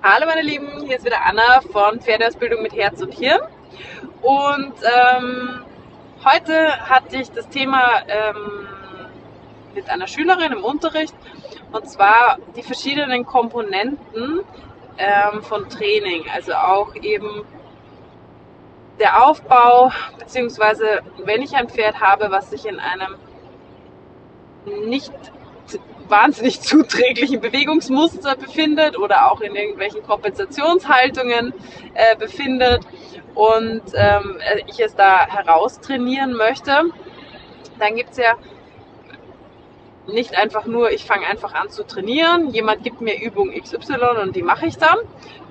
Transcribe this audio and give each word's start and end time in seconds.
Hallo 0.00 0.26
meine 0.26 0.42
Lieben, 0.42 0.84
hier 0.86 0.96
ist 0.96 1.04
wieder 1.04 1.26
Anna 1.26 1.60
von 1.60 2.00
Pferdeausbildung 2.00 2.62
mit 2.62 2.72
Herz 2.72 3.02
und 3.02 3.12
Hirn. 3.12 3.40
Und 4.22 4.74
ähm, 4.84 5.64
heute 6.24 6.88
hatte 6.88 7.16
ich 7.16 7.32
das 7.32 7.48
Thema 7.48 7.82
ähm, 8.06 8.68
mit 9.74 9.90
einer 9.90 10.06
Schülerin 10.06 10.52
im 10.52 10.62
Unterricht 10.62 11.16
und 11.72 11.90
zwar 11.90 12.38
die 12.54 12.62
verschiedenen 12.62 13.26
Komponenten 13.26 14.42
ähm, 14.98 15.42
von 15.42 15.68
Training, 15.68 16.26
also 16.32 16.52
auch 16.52 16.94
eben 16.94 17.44
der 19.00 19.26
Aufbau, 19.26 19.90
beziehungsweise 20.16 21.00
wenn 21.24 21.42
ich 21.42 21.56
ein 21.56 21.68
Pferd 21.68 22.00
habe, 22.00 22.30
was 22.30 22.50
sich 22.50 22.66
in 22.66 22.78
einem 22.78 23.16
nicht 24.64 25.12
wahnsinnig 26.10 26.60
zuträglichen 26.60 27.40
Bewegungsmuster 27.40 28.36
befindet 28.36 28.98
oder 28.98 29.30
auch 29.30 29.40
in 29.40 29.54
irgendwelchen 29.54 30.02
Kompensationshaltungen 30.02 31.52
äh, 31.94 32.16
befindet. 32.16 32.86
Und 33.34 33.82
ähm, 33.94 34.38
ich 34.66 34.80
es 34.80 34.94
da 34.96 35.26
heraustrainieren 35.28 36.32
möchte, 36.34 36.82
dann 37.78 37.94
gibt 37.94 38.10
es 38.10 38.16
ja 38.16 38.34
nicht 40.08 40.36
einfach 40.36 40.66
nur, 40.66 40.90
ich 40.90 41.04
fange 41.04 41.26
einfach 41.26 41.54
an 41.54 41.68
zu 41.70 41.86
trainieren, 41.86 42.50
jemand 42.50 42.82
gibt 42.82 43.00
mir 43.00 43.20
Übung 43.20 43.52
XY 43.52 44.22
und 44.22 44.34
die 44.34 44.42
mache 44.42 44.66
ich 44.66 44.78
dann 44.78 44.98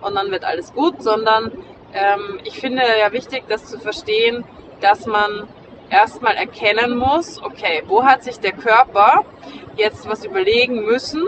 und 0.01 0.15
dann 0.15 0.31
wird 0.31 0.43
alles 0.43 0.73
gut, 0.73 1.01
sondern 1.01 1.51
ähm, 1.93 2.39
ich 2.43 2.59
finde 2.59 2.81
ja 2.99 3.11
wichtig, 3.13 3.43
das 3.47 3.65
zu 3.65 3.79
verstehen, 3.79 4.43
dass 4.81 5.05
man 5.05 5.47
erstmal 5.89 6.35
erkennen 6.35 6.97
muss, 6.97 7.41
okay, 7.41 7.83
wo 7.87 8.03
hat 8.03 8.23
sich 8.23 8.39
der 8.39 8.53
Körper 8.53 9.23
jetzt 9.75 10.07
was 10.09 10.25
überlegen 10.25 10.85
müssen, 10.85 11.23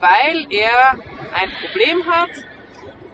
weil 0.00 0.46
er 0.50 0.92
ein 1.34 1.50
Problem 1.60 2.04
hat, 2.06 2.30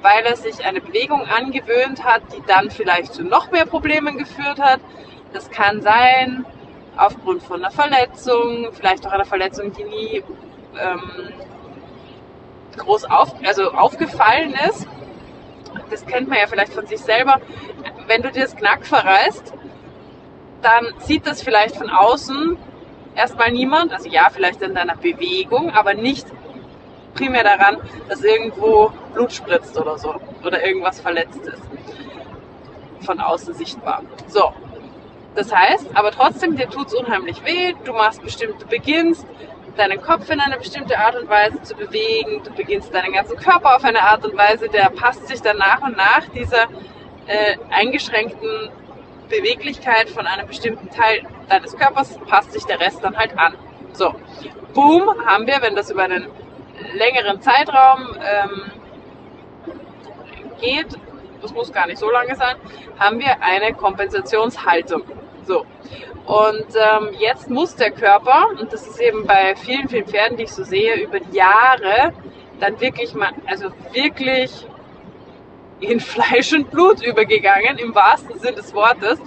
weil 0.02 0.24
er 0.24 0.36
sich 0.36 0.64
eine 0.64 0.80
Bewegung 0.80 1.22
angewöhnt 1.26 2.04
hat, 2.04 2.22
die 2.34 2.42
dann 2.46 2.70
vielleicht 2.70 3.14
zu 3.14 3.22
noch 3.22 3.50
mehr 3.50 3.66
Problemen 3.66 4.18
geführt 4.18 4.58
hat. 4.58 4.80
Das 5.32 5.50
kann 5.50 5.82
sein 5.82 6.44
aufgrund 6.96 7.42
von 7.42 7.62
einer 7.62 7.70
Verletzung, 7.70 8.68
vielleicht 8.72 9.06
auch 9.06 9.12
einer 9.12 9.24
Verletzung, 9.24 9.72
die 9.72 9.84
nie 9.84 10.24
ähm, 10.78 11.32
groß 12.76 13.04
auf, 13.04 13.34
also 13.44 13.70
aufgefallen 13.72 14.54
ist. 14.68 14.86
Das 15.90 16.04
kennt 16.06 16.28
man 16.28 16.38
ja 16.38 16.46
vielleicht 16.46 16.72
von 16.72 16.86
sich 16.86 17.00
selber. 17.00 17.40
Wenn 18.06 18.22
du 18.22 18.30
dir 18.30 18.42
das 18.42 18.56
Knack 18.56 18.86
verreißt, 18.86 19.54
dann 20.62 20.86
sieht 20.98 21.26
das 21.26 21.42
vielleicht 21.42 21.76
von 21.76 21.90
außen 21.90 22.56
erstmal 23.14 23.50
niemand. 23.50 23.92
Also 23.92 24.08
ja, 24.08 24.28
vielleicht 24.30 24.62
in 24.62 24.74
deiner 24.74 24.96
Bewegung, 24.96 25.70
aber 25.70 25.94
nicht 25.94 26.26
primär 27.14 27.44
daran, 27.44 27.78
dass 28.08 28.22
irgendwo 28.22 28.92
Blut 29.14 29.32
spritzt 29.32 29.78
oder 29.78 29.98
so 29.98 30.14
oder 30.44 30.64
irgendwas 30.64 31.00
verletzt 31.00 31.40
ist. 31.42 31.62
Von 33.04 33.20
außen 33.20 33.54
sichtbar. 33.54 34.02
So. 34.28 34.52
Das 35.34 35.54
heißt, 35.54 35.88
aber 35.94 36.10
trotzdem, 36.10 36.56
dir 36.56 36.68
tut 36.68 36.88
es 36.88 36.94
unheimlich 36.94 37.44
weh, 37.44 37.72
du 37.84 37.92
machst 37.92 38.20
bestimmt, 38.20 38.60
du 38.60 38.66
beginnst 38.66 39.24
deinen 39.76 40.00
Kopf 40.00 40.28
in 40.28 40.40
eine 40.40 40.58
bestimmte 40.58 40.98
Art 40.98 41.14
und 41.16 41.28
Weise 41.28 41.62
zu 41.62 41.76
bewegen, 41.76 42.42
du 42.42 42.50
beginnst 42.50 42.92
deinen 42.92 43.12
ganzen 43.12 43.36
Körper 43.36 43.76
auf 43.76 43.84
eine 43.84 44.02
Art 44.02 44.24
und 44.24 44.36
Weise, 44.36 44.68
der 44.68 44.90
passt 44.90 45.28
sich 45.28 45.40
dann 45.40 45.58
nach 45.58 45.82
und 45.82 45.96
nach 45.96 46.26
dieser 46.34 46.64
äh, 47.26 47.56
eingeschränkten 47.70 48.70
Beweglichkeit 49.30 50.10
von 50.10 50.26
einem 50.26 50.46
bestimmten 50.46 50.90
Teil 50.90 51.22
deines 51.48 51.76
Körpers 51.76 52.18
passt 52.28 52.52
sich 52.52 52.64
der 52.64 52.80
Rest 52.80 53.02
dann 53.02 53.16
halt 53.16 53.38
an. 53.38 53.54
So, 53.92 54.14
boom, 54.74 55.08
haben 55.24 55.46
wir, 55.46 55.62
wenn 55.62 55.74
das 55.74 55.90
über 55.90 56.02
einen 56.02 56.26
längeren 56.94 57.40
Zeitraum 57.40 58.16
ähm, 58.20 58.70
geht, 60.60 60.88
das 61.40 61.52
muss 61.54 61.72
gar 61.72 61.86
nicht 61.86 61.98
so 61.98 62.10
lange 62.10 62.34
sein, 62.36 62.56
haben 62.98 63.18
wir 63.18 63.42
eine 63.42 63.72
Kompensationshaltung. 63.74 65.02
So. 65.46 65.64
Und 66.26 66.66
ähm, 66.76 67.10
jetzt 67.18 67.48
muss 67.48 67.74
der 67.74 67.90
Körper, 67.90 68.48
und 68.60 68.72
das 68.72 68.86
ist 68.86 69.00
eben 69.00 69.26
bei 69.26 69.56
vielen, 69.56 69.88
vielen 69.88 70.06
Pferden, 70.06 70.36
die 70.36 70.44
ich 70.44 70.52
so 70.52 70.64
sehe, 70.64 70.94
über 70.96 71.18
Jahre 71.32 72.12
dann 72.60 72.78
wirklich 72.80 73.14
mal, 73.14 73.32
also 73.46 73.70
wirklich 73.92 74.66
in 75.80 76.00
Fleisch 76.00 76.52
und 76.52 76.70
Blut 76.70 77.04
übergegangen, 77.04 77.78
im 77.78 77.94
wahrsten 77.94 78.38
Sinne 78.38 78.56
des 78.56 78.74
Wortes. 78.74 79.18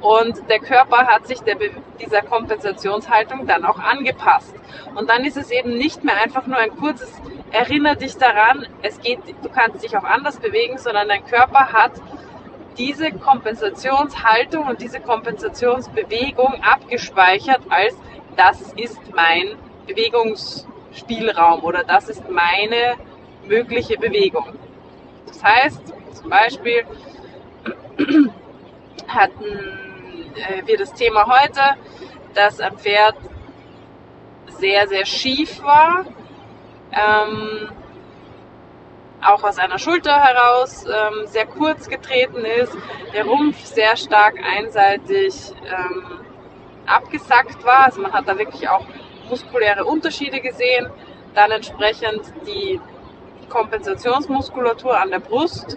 Und 0.00 0.48
der 0.48 0.60
Körper 0.60 1.06
hat 1.06 1.26
sich 1.26 1.40
der, 1.40 1.56
dieser 2.00 2.22
Kompensationshaltung 2.22 3.46
dann 3.46 3.64
auch 3.64 3.78
angepasst. 3.78 4.54
Und 4.94 5.10
dann 5.10 5.24
ist 5.24 5.36
es 5.36 5.50
eben 5.50 5.76
nicht 5.76 6.02
mehr 6.04 6.16
einfach 6.16 6.46
nur 6.46 6.56
ein 6.56 6.74
kurzes 6.76 7.12
Erinner 7.52 7.96
dich 7.96 8.16
daran, 8.16 8.66
es 8.82 9.00
geht, 9.00 9.18
du 9.42 9.48
kannst 9.48 9.82
dich 9.82 9.96
auch 9.96 10.04
anders 10.04 10.38
bewegen, 10.38 10.78
sondern 10.78 11.08
dein 11.08 11.26
Körper 11.26 11.72
hat 11.72 11.92
diese 12.78 13.10
Kompensationshaltung 13.10 14.68
und 14.68 14.80
diese 14.80 15.00
Kompensationsbewegung 15.00 16.62
abgespeichert 16.62 17.60
als 17.68 17.96
das 18.36 18.72
ist 18.74 19.00
mein 19.14 19.56
Bewegungsspielraum 19.86 21.64
oder 21.64 21.82
das 21.82 22.08
ist 22.08 22.30
meine 22.30 22.94
mögliche 23.46 23.98
Bewegung. 23.98 24.54
Das 25.32 25.44
heißt, 25.44 25.80
zum 26.14 26.30
Beispiel 26.30 26.84
hatten 29.08 29.44
äh, 30.34 30.66
wir 30.66 30.76
das 30.76 30.92
Thema 30.92 31.26
heute, 31.26 31.60
dass 32.34 32.60
ein 32.60 32.76
Pferd 32.76 33.14
sehr, 34.58 34.88
sehr 34.88 35.06
schief 35.06 35.62
war, 35.62 36.04
ähm, 36.92 37.70
auch 39.22 39.44
aus 39.44 39.58
einer 39.58 39.78
Schulter 39.78 40.18
heraus 40.20 40.84
ähm, 40.86 41.26
sehr 41.26 41.46
kurz 41.46 41.88
getreten 41.88 42.44
ist, 42.44 42.76
der 43.12 43.24
Rumpf 43.24 43.64
sehr 43.64 43.96
stark 43.96 44.34
einseitig 44.42 45.34
ähm, 45.64 46.20
abgesackt 46.86 47.64
war. 47.64 47.86
Also 47.86 48.00
man 48.00 48.12
hat 48.12 48.26
da 48.26 48.38
wirklich 48.38 48.68
auch 48.68 48.84
muskuläre 49.28 49.84
Unterschiede 49.84 50.40
gesehen. 50.40 50.90
Dann 51.34 51.50
entsprechend 51.50 52.22
die 52.46 52.80
Kompensationsmuskulatur 53.50 54.98
an 54.98 55.10
der 55.10 55.20
Brust 55.20 55.76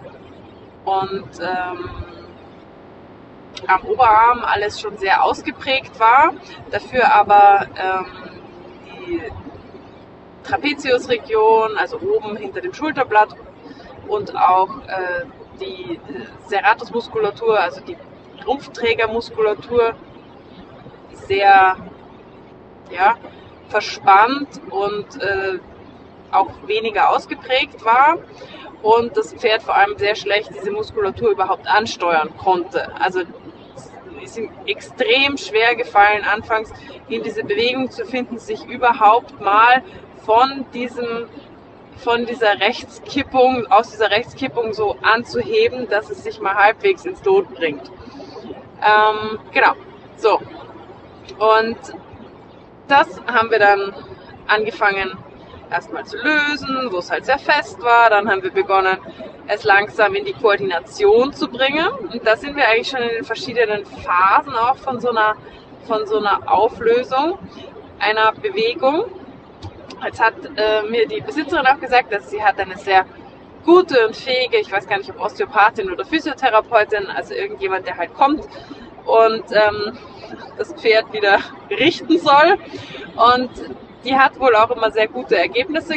und 0.84 1.28
ähm, 1.40 1.90
am 3.66 3.84
Oberarm 3.84 4.42
alles 4.44 4.80
schon 4.80 4.96
sehr 4.96 5.22
ausgeprägt 5.22 5.98
war, 6.00 6.32
dafür 6.70 7.12
aber 7.12 7.66
ähm, 7.76 8.06
die 9.06 9.22
Trapeziusregion, 10.42 11.76
also 11.76 11.98
oben 12.00 12.36
hinter 12.36 12.60
dem 12.60 12.72
Schulterblatt 12.72 13.34
und 14.08 14.34
auch 14.36 14.70
äh, 14.86 15.24
die 15.60 16.00
Serratusmuskulatur, 16.46 17.58
also 17.58 17.80
die 17.80 17.96
Rumpfträgermuskulatur 18.46 19.94
sehr 21.12 21.76
ja, 22.90 23.14
verspannt 23.68 24.60
und 24.70 25.22
äh, 25.22 25.58
auch 26.30 26.50
weniger 26.66 27.10
ausgeprägt 27.10 27.84
war 27.84 28.18
und 28.82 29.16
das 29.16 29.32
Pferd 29.34 29.62
vor 29.62 29.74
allem 29.74 29.96
sehr 29.96 30.14
schlecht 30.14 30.50
diese 30.54 30.70
Muskulatur 30.70 31.30
überhaupt 31.30 31.66
ansteuern 31.66 32.36
konnte. 32.36 32.90
Also 33.00 33.22
ist 34.22 34.38
ihm 34.38 34.50
extrem 34.66 35.36
schwer 35.36 35.74
gefallen, 35.74 36.24
anfangs 36.24 36.72
in 37.08 37.22
diese 37.22 37.44
Bewegung 37.44 37.90
zu 37.90 38.04
finden, 38.06 38.38
sich 38.38 38.64
überhaupt 38.64 39.40
mal 39.40 39.82
von 40.24 40.64
diesem 40.72 41.28
von 41.96 42.26
dieser 42.26 42.60
Rechtskippung, 42.60 43.66
aus 43.68 43.90
dieser 43.90 44.10
Rechtskippung 44.10 44.72
so 44.72 44.96
anzuheben, 45.02 45.88
dass 45.88 46.10
es 46.10 46.24
sich 46.24 46.40
mal 46.40 46.54
halbwegs 46.54 47.04
ins 47.04 47.24
Lot 47.24 47.54
bringt. 47.54 47.88
Ähm, 48.82 49.38
genau, 49.52 49.72
so. 50.16 50.40
Und 51.38 51.78
das 52.88 53.20
haben 53.26 53.50
wir 53.50 53.58
dann 53.58 53.94
angefangen 54.46 55.16
erstmal 55.74 56.04
zu 56.04 56.16
lösen, 56.16 56.88
wo 56.90 56.98
es 56.98 57.10
halt 57.10 57.26
sehr 57.26 57.38
fest 57.38 57.82
war. 57.82 58.10
Dann 58.10 58.30
haben 58.30 58.42
wir 58.42 58.52
begonnen, 58.52 58.98
es 59.48 59.64
langsam 59.64 60.14
in 60.14 60.24
die 60.24 60.32
Koordination 60.32 61.32
zu 61.32 61.48
bringen. 61.48 61.88
Und 62.12 62.26
da 62.26 62.36
sind 62.36 62.56
wir 62.56 62.66
eigentlich 62.68 62.88
schon 62.88 63.02
in 63.02 63.16
den 63.16 63.24
verschiedenen 63.24 63.84
Phasen 63.84 64.54
auch 64.54 64.76
von 64.76 65.00
so 65.00 65.10
einer, 65.10 65.34
von 65.86 66.06
so 66.06 66.18
einer 66.18 66.40
Auflösung 66.50 67.38
einer 67.98 68.32
Bewegung. 68.32 69.04
Jetzt 70.04 70.20
hat 70.20 70.34
äh, 70.56 70.82
mir 70.82 71.06
die 71.08 71.20
Besitzerin 71.20 71.66
auch 71.66 71.80
gesagt, 71.80 72.12
dass 72.12 72.30
sie 72.30 72.42
hat 72.42 72.58
eine 72.58 72.76
sehr 72.76 73.04
gute 73.64 74.06
und 74.06 74.14
fähige, 74.14 74.58
ich 74.58 74.70
weiß 74.70 74.86
gar 74.86 74.98
nicht, 74.98 75.10
ob 75.10 75.20
Osteopathin 75.20 75.90
oder 75.90 76.04
Physiotherapeutin, 76.04 77.06
also 77.06 77.32
irgendjemand, 77.32 77.86
der 77.86 77.96
halt 77.96 78.12
kommt 78.14 78.46
und 79.06 79.44
ähm, 79.52 79.96
das 80.58 80.72
Pferd 80.74 81.12
wieder 81.12 81.38
richten 81.70 82.18
soll. 82.18 82.58
Und 83.16 83.50
die 84.04 84.16
hat 84.16 84.38
wohl 84.38 84.54
auch 84.54 84.70
immer 84.70 84.90
sehr 84.90 85.08
gute 85.08 85.36
Ergebnisse 85.36 85.94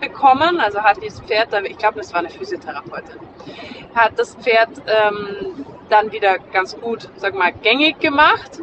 bekommen. 0.00 0.60
Also 0.60 0.82
hat 0.82 1.02
dieses 1.02 1.20
Pferd, 1.20 1.48
ich 1.64 1.78
glaube, 1.78 1.98
das 1.98 2.12
war 2.12 2.20
eine 2.20 2.30
Physiotherapeutin, 2.30 3.18
hat 3.94 4.12
das 4.16 4.34
Pferd 4.36 4.70
ähm, 4.86 5.64
dann 5.88 6.12
wieder 6.12 6.38
ganz 6.52 6.78
gut, 6.78 7.08
sag 7.16 7.34
mal, 7.34 7.52
gängig 7.52 7.98
gemacht. 8.00 8.60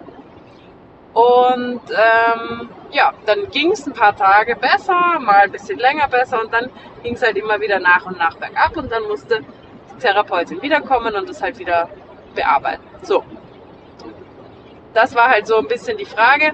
Und 1.13 1.81
ähm, 1.91 2.69
ja, 2.91 3.13
dann 3.25 3.49
ging 3.51 3.71
es 3.71 3.85
ein 3.85 3.93
paar 3.93 4.15
Tage 4.15 4.55
besser, 4.55 5.19
mal 5.19 5.41
ein 5.41 5.51
bisschen 5.51 5.77
länger 5.77 6.07
besser 6.07 6.41
und 6.41 6.51
dann 6.51 6.69
ging 7.03 7.13
es 7.13 7.21
halt 7.21 7.37
immer 7.37 7.59
wieder 7.59 7.79
nach 7.79 8.05
und 8.05 8.17
nach 8.17 8.35
bergab 8.37 8.75
und 8.77 8.91
dann 8.91 9.03
musste 9.03 9.41
die 9.41 9.99
Therapeutin 9.99 10.61
wiederkommen 10.61 11.13
und 11.15 11.29
das 11.29 11.41
halt 11.41 11.59
wieder 11.59 11.89
bearbeiten. 12.33 12.83
So. 13.03 13.23
Das 14.93 15.15
war 15.15 15.29
halt 15.29 15.47
so 15.47 15.57
ein 15.57 15.67
bisschen 15.67 15.97
die 15.97 16.05
Frage, 16.05 16.53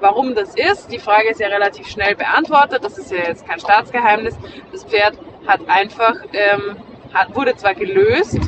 warum 0.00 0.34
das 0.34 0.54
ist. 0.54 0.92
Die 0.92 0.98
Frage 0.98 1.30
ist 1.30 1.40
ja 1.40 1.48
relativ 1.48 1.88
schnell 1.88 2.14
beantwortet. 2.14 2.84
Das 2.84 2.98
ist 2.98 3.10
ja 3.10 3.18
jetzt 3.18 3.46
kein 3.46 3.58
Staatsgeheimnis. 3.58 4.36
Das 4.72 4.84
Pferd 4.84 5.14
hat 5.46 5.60
einfach, 5.68 6.14
ähm, 6.32 6.76
hat, 7.12 7.34
wurde 7.34 7.56
zwar 7.56 7.74
gelöst, 7.74 8.38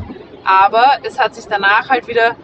aber 0.44 0.98
es 1.02 1.18
hat 1.18 1.34
sich 1.34 1.46
danach 1.46 1.88
halt 1.88 2.06
wieder 2.06 2.36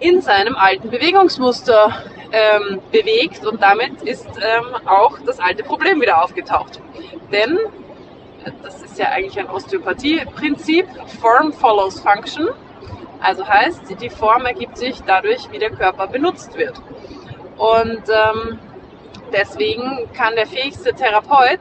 in 0.00 0.20
seinem 0.20 0.56
alten 0.56 0.90
Bewegungsmuster 0.90 2.04
ähm, 2.32 2.80
bewegt 2.90 3.46
und 3.46 3.62
damit 3.62 4.02
ist 4.02 4.26
ähm, 4.26 4.74
auch 4.86 5.18
das 5.24 5.38
alte 5.38 5.62
Problem 5.62 6.00
wieder 6.00 6.22
aufgetaucht. 6.22 6.80
Denn, 7.30 7.58
das 8.62 8.82
ist 8.82 8.98
ja 8.98 9.06
eigentlich 9.10 9.38
ein 9.38 9.48
Osteopathie-Prinzip, 9.48 10.86
Form 11.20 11.52
follows 11.52 12.00
Function. 12.00 12.48
Also 13.24 13.48
heißt, 13.48 13.82
die 14.02 14.10
Form 14.10 14.44
ergibt 14.44 14.76
sich 14.76 15.02
dadurch, 15.02 15.50
wie 15.50 15.58
der 15.58 15.70
Körper 15.70 16.06
benutzt 16.06 16.58
wird. 16.58 16.74
Und 17.56 18.02
ähm, 18.10 18.58
deswegen 19.32 20.12
kann 20.12 20.34
der 20.36 20.46
fähigste 20.46 20.92
Therapeut 20.92 21.60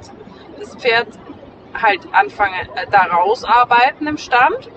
das 0.59 0.75
Pferd 0.75 1.07
halt 1.73 2.01
anfangen, 2.11 2.67
äh, 2.75 2.85
da 2.91 3.03
rausarbeiten 3.03 4.07
im 4.07 4.17
Stand. 4.17 4.69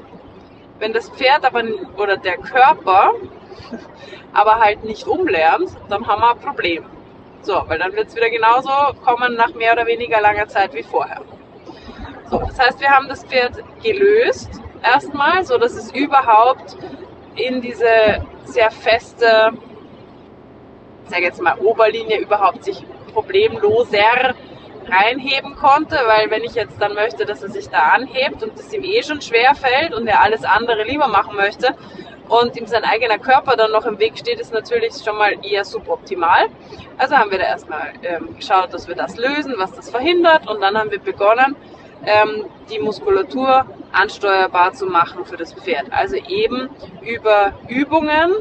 Wenn 0.78 0.92
das 0.92 1.08
Pferd 1.10 1.44
aber 1.44 1.64
oder 1.96 2.18
der 2.18 2.36
Körper 2.38 3.14
aber 4.32 4.60
halt 4.60 4.84
nicht 4.84 5.08
umlernt, 5.08 5.70
dann 5.88 6.06
haben 6.06 6.22
wir 6.22 6.30
ein 6.30 6.38
Problem. 6.38 6.84
So, 7.42 7.64
weil 7.66 7.80
dann 7.80 7.94
wird 7.94 8.08
es 8.08 8.14
wieder 8.14 8.30
genauso 8.30 8.70
kommen 9.04 9.34
nach 9.34 9.54
mehr 9.54 9.72
oder 9.72 9.86
weniger 9.86 10.20
langer 10.20 10.46
Zeit 10.46 10.72
wie 10.72 10.84
vorher. 10.84 11.22
So, 12.30 12.38
das 12.38 12.58
heißt, 12.60 12.80
wir 12.80 12.90
haben 12.90 13.08
das 13.08 13.24
Pferd 13.24 13.56
gelöst 13.82 14.60
erstmal, 14.94 15.44
so 15.44 15.58
dass 15.58 15.74
es 15.74 15.92
überhaupt 15.92 16.76
in 17.34 17.60
diese 17.60 18.24
sehr 18.44 18.70
feste, 18.70 19.52
sage 21.06 21.22
jetzt 21.22 21.40
mal 21.42 21.58
Oberlinie 21.58 22.18
überhaupt 22.18 22.64
sich 22.64 22.84
problemloser 23.12 24.34
reinheben 24.88 25.56
konnte, 25.56 25.96
weil 26.06 26.30
wenn 26.30 26.44
ich 26.44 26.54
jetzt 26.54 26.80
dann 26.80 26.94
möchte, 26.94 27.26
dass 27.26 27.42
er 27.42 27.50
sich 27.50 27.68
da 27.68 27.80
anhebt 27.94 28.42
und 28.42 28.58
es 28.58 28.72
ihm 28.72 28.84
eh 28.84 29.02
schon 29.02 29.20
schwer 29.20 29.54
fällt 29.54 29.92
und 29.94 30.06
er 30.06 30.22
alles 30.22 30.44
andere 30.44 30.84
lieber 30.84 31.08
machen 31.08 31.36
möchte, 31.36 31.74
und 32.28 32.56
ihm 32.56 32.66
sein 32.66 32.84
eigener 32.84 33.18
Körper 33.18 33.56
dann 33.56 33.70
noch 33.72 33.86
im 33.86 33.98
Weg 33.98 34.18
steht, 34.18 34.40
ist 34.40 34.52
natürlich 34.52 34.94
schon 35.04 35.16
mal 35.16 35.34
eher 35.44 35.64
suboptimal. 35.64 36.46
Also 36.98 37.16
haben 37.16 37.30
wir 37.30 37.38
da 37.38 37.44
erstmal 37.44 37.92
ähm, 38.02 38.36
geschaut, 38.36 38.72
dass 38.72 38.88
wir 38.88 38.94
das 38.94 39.16
lösen, 39.16 39.54
was 39.58 39.72
das 39.72 39.90
verhindert 39.90 40.48
und 40.48 40.60
dann 40.60 40.76
haben 40.76 40.90
wir 40.90 40.98
begonnen, 40.98 41.56
ähm, 42.04 42.44
die 42.70 42.78
Muskulatur 42.78 43.66
ansteuerbar 43.92 44.72
zu 44.72 44.86
machen 44.86 45.24
für 45.24 45.36
das 45.36 45.52
Pferd. 45.54 45.92
Also 45.92 46.16
eben 46.16 46.68
über 47.02 47.52
Übungen 47.68 48.34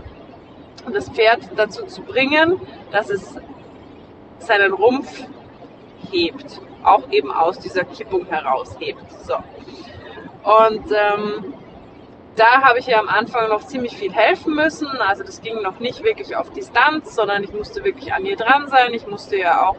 das 0.94 1.10
Pferd 1.10 1.50
dazu 1.56 1.86
zu 1.86 2.02
bringen, 2.02 2.60
dass 2.92 3.10
es 3.10 3.36
seinen 4.40 4.74
Rumpf 4.74 5.25
hebt, 6.12 6.62
auch 6.84 7.10
eben 7.12 7.31
aus 7.31 7.60
dieser 7.60 7.84
Kippung 7.84 8.25
heraus 8.28 8.75
hebt. 8.80 9.04
So. 9.24 9.36
Und 10.44 10.92
ähm, 10.92 11.54
da 12.36 12.62
habe 12.62 12.80
ich 12.80 12.88
ja 12.88 13.00
am 13.00 13.07
Anfang 13.07 13.50
noch 13.50 13.66
ziemlich 13.66 13.96
viel 13.96 14.13
helfen 14.13 14.56
müssen. 14.56 14.88
Also 14.88 15.24
das 15.24 15.42
ging 15.42 15.62
noch 15.62 15.80
nicht 15.80 16.04
wirklich 16.04 16.36
auf 16.36 16.52
Distanz, 16.52 17.16
sondern 17.16 17.44
ich 17.44 17.54
musste 17.54 17.84
wirklich 17.84 18.13
an 18.13 18.25
ihr 18.25 18.36
dran 18.36 18.68
sein. 18.68 18.94
Ich 18.94 19.07
musste 19.07 19.38
ja 19.38 19.68
auch 19.68 19.78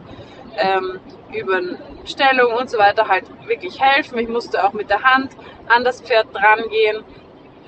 ähm, 0.57 0.99
über 1.33 1.61
Stellung 2.07 2.53
und 2.53 2.69
so 2.69 2.77
weiter 2.77 3.07
halt 3.07 3.25
wirklich 3.47 3.81
helfen. 3.81 4.17
Ich 4.19 4.27
musste 4.27 4.63
auch 4.63 4.73
mit 4.73 4.89
der 4.89 5.03
Hand 5.03 5.31
an 5.67 5.83
das 5.83 6.01
Pferd 6.01 6.27
dran 6.33 6.69
gehen 6.69 7.03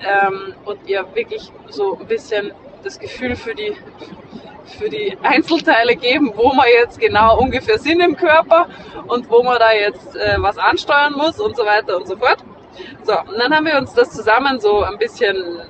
ähm, 0.02 0.54
und 0.64 0.88
ihr 0.88 1.04
wirklich 1.14 1.52
so 1.68 1.98
ein 1.98 2.06
bisschen 2.06 2.52
das 2.82 2.98
Gefühl 2.98 3.36
für 3.36 3.54
die, 3.54 3.76
für 4.78 4.88
die 4.88 5.16
Einzelteile 5.22 5.96
geben, 5.96 6.32
wo 6.34 6.52
man 6.52 6.66
jetzt 6.80 6.98
genau 6.98 7.38
ungefähr 7.38 7.78
sind 7.78 8.00
im 8.00 8.16
Körper 8.16 8.68
und 9.06 9.30
wo 9.30 9.42
man 9.42 9.58
da 9.58 9.72
jetzt 9.72 10.16
äh, 10.16 10.36
was 10.38 10.56
ansteuern 10.58 11.14
muss 11.14 11.38
und 11.38 11.56
so 11.56 11.64
weiter 11.64 11.96
und 11.96 12.06
so 12.06 12.16
fort. 12.16 12.38
So, 13.02 13.12
und 13.12 13.38
dann 13.38 13.54
haben 13.54 13.66
wir 13.66 13.76
uns 13.76 13.92
das 13.94 14.10
zusammen 14.12 14.60
so 14.60 14.82
ein 14.82 14.96
bisschen 14.98 15.60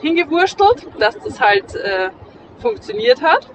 hingewurstelt, 0.00 0.86
dass 0.98 1.18
das 1.18 1.40
halt 1.40 1.74
äh, 1.74 2.10
funktioniert 2.60 3.20
hat. 3.22 3.48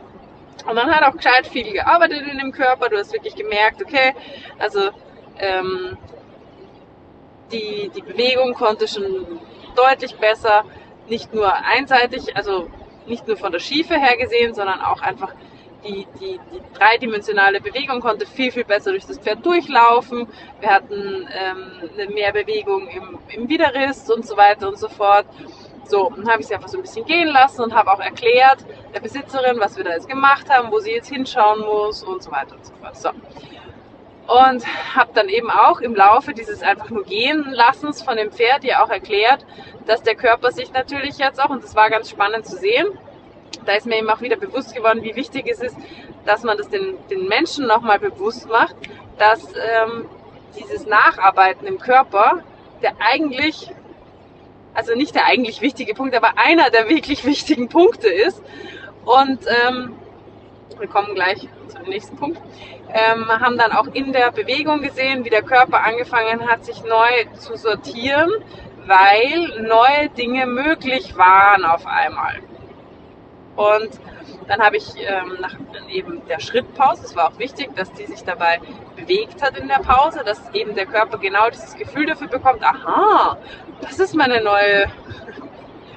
Und 0.67 0.75
dann 0.75 0.93
hat 0.93 1.03
auch 1.03 1.15
gescheit 1.15 1.47
viel 1.47 1.71
gearbeitet 1.71 2.23
in 2.27 2.37
dem 2.37 2.51
Körper. 2.51 2.89
Du 2.89 2.97
hast 2.97 3.13
wirklich 3.13 3.35
gemerkt, 3.35 3.81
okay, 3.81 4.13
also 4.57 4.89
ähm, 5.39 5.97
die, 7.51 7.89
die 7.95 8.01
Bewegung 8.01 8.53
konnte 8.53 8.87
schon 8.87 9.39
deutlich 9.75 10.15
besser, 10.15 10.63
nicht 11.07 11.33
nur 11.33 11.51
einseitig, 11.53 12.35
also 12.35 12.69
nicht 13.07 13.27
nur 13.27 13.37
von 13.37 13.51
der 13.51 13.59
Schiefe 13.59 13.99
her 13.99 14.17
gesehen, 14.17 14.53
sondern 14.53 14.81
auch 14.81 15.01
einfach 15.01 15.33
die, 15.83 16.05
die, 16.19 16.39
die 16.51 16.77
dreidimensionale 16.77 17.61
Bewegung 17.61 18.01
konnte 18.01 18.25
viel, 18.25 18.51
viel 18.51 18.65
besser 18.65 18.91
durch 18.91 19.05
das 19.05 19.17
Pferd 19.17 19.45
durchlaufen. 19.45 20.27
Wir 20.59 20.69
hatten 20.69 21.27
ähm, 21.33 22.13
mehr 22.13 22.33
Bewegung 22.33 22.87
im, 22.89 23.19
im 23.29 23.49
Widerriss 23.49 24.09
und 24.09 24.25
so 24.25 24.35
weiter 24.35 24.67
und 24.67 24.77
so 24.77 24.89
fort. 24.89 25.25
So, 25.89 26.11
dann 26.15 26.29
habe 26.29 26.41
ich 26.41 26.47
sie 26.47 26.53
einfach 26.53 26.69
so 26.69 26.77
ein 26.77 26.83
bisschen 26.83 27.05
gehen 27.05 27.29
lassen 27.29 27.63
und 27.63 27.73
habe 27.73 27.91
auch 27.91 27.99
erklärt 27.99 28.63
der 28.93 28.99
Besitzerin, 28.99 29.59
was 29.59 29.75
wir 29.75 29.83
da 29.83 29.91
jetzt 29.91 30.07
gemacht 30.07 30.47
haben, 30.47 30.71
wo 30.71 30.79
sie 30.79 30.91
jetzt 30.91 31.09
hinschauen 31.09 31.61
muss 31.61 32.03
und 32.03 32.21
so 32.21 32.31
weiter 32.31 32.55
und 32.55 32.63
so 32.63 32.73
fort. 32.75 32.95
So. 32.95 33.09
Und 34.27 34.63
habe 34.95 35.09
dann 35.15 35.27
eben 35.29 35.49
auch 35.49 35.81
im 35.81 35.95
Laufe 35.95 36.33
dieses 36.33 36.61
einfach 36.61 36.91
nur 36.91 37.03
gehen 37.03 37.43
lassens 37.49 38.03
von 38.03 38.17
dem 38.17 38.31
Pferd 38.31 38.63
ja 38.63 38.83
auch 38.83 38.91
erklärt, 38.91 39.43
dass 39.87 40.03
der 40.03 40.13
Körper 40.13 40.51
sich 40.51 40.71
natürlich 40.71 41.17
jetzt 41.17 41.43
auch, 41.43 41.49
und 41.49 41.63
das 41.63 41.75
war 41.75 41.89
ganz 41.89 42.11
spannend 42.11 42.45
zu 42.45 42.55
sehen, 42.55 42.87
da 43.65 43.73
ist 43.73 43.87
mir 43.87 43.97
eben 43.97 44.09
auch 44.11 44.21
wieder 44.21 44.37
bewusst 44.37 44.75
geworden, 44.75 45.01
wie 45.01 45.15
wichtig 45.15 45.47
es 45.47 45.59
ist, 45.59 45.75
dass 46.25 46.43
man 46.43 46.55
das 46.55 46.69
den, 46.69 46.97
den 47.09 47.27
Menschen 47.27 47.65
nochmal 47.65 47.97
bewusst 47.97 48.47
macht, 48.47 48.75
dass 49.17 49.43
ähm, 49.55 50.05
dieses 50.55 50.85
Nacharbeiten 50.85 51.65
im 51.65 51.79
Körper, 51.79 52.43
der 52.83 52.93
eigentlich, 52.99 53.71
also 54.73 54.95
nicht 54.95 55.15
der 55.15 55.25
eigentlich 55.25 55.61
wichtige 55.61 55.93
Punkt, 55.93 56.15
aber 56.15 56.37
einer 56.37 56.69
der 56.69 56.89
wirklich 56.89 57.25
wichtigen 57.25 57.69
Punkte 57.69 58.07
ist. 58.07 58.41
Und 59.05 59.39
ähm, 59.65 59.95
wir 60.77 60.87
kommen 60.87 61.15
gleich 61.15 61.47
zu 61.67 61.77
dem 61.77 61.89
nächsten 61.89 62.15
Punkt. 62.17 62.39
Ähm, 62.91 63.27
haben 63.27 63.57
dann 63.57 63.71
auch 63.71 63.87
in 63.87 64.13
der 64.13 64.31
Bewegung 64.31 64.81
gesehen, 64.81 65.23
wie 65.23 65.29
der 65.29 65.43
Körper 65.43 65.83
angefangen 65.83 66.47
hat, 66.49 66.65
sich 66.65 66.83
neu 66.83 67.25
zu 67.37 67.55
sortieren, 67.55 68.31
weil 68.87 69.61
neue 69.61 70.09
Dinge 70.09 70.47
möglich 70.47 71.15
waren 71.15 71.65
auf 71.65 71.85
einmal. 71.85 72.39
Und 73.55 73.89
dann 74.47 74.61
habe 74.61 74.77
ich 74.77 74.95
ähm, 74.97 75.37
nach 75.39 75.55
eben 75.89 76.25
der 76.27 76.39
Schrittpause, 76.39 77.05
es 77.05 77.15
war 77.15 77.27
auch 77.27 77.39
wichtig, 77.39 77.75
dass 77.75 77.91
die 77.93 78.05
sich 78.05 78.23
dabei 78.23 78.59
bewegt 78.95 79.41
hat 79.41 79.57
in 79.57 79.67
der 79.67 79.79
Pause, 79.79 80.23
dass 80.25 80.49
eben 80.53 80.75
der 80.75 80.85
Körper 80.85 81.17
genau 81.17 81.49
dieses 81.49 81.75
Gefühl 81.75 82.05
dafür 82.05 82.27
bekommt, 82.27 82.63
aha, 82.63 83.37
das 83.81 83.99
ist 83.99 84.15
meine 84.15 84.41
neue 84.41 84.85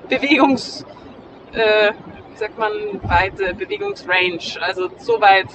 Bewegungs, 0.08 0.84
äh, 1.52 1.92
sagt 2.34 2.58
man, 2.58 2.72
weite 3.02 3.54
Bewegungsrange. 3.54 4.60
Also 4.60 4.90
so 4.98 5.20
weit 5.20 5.46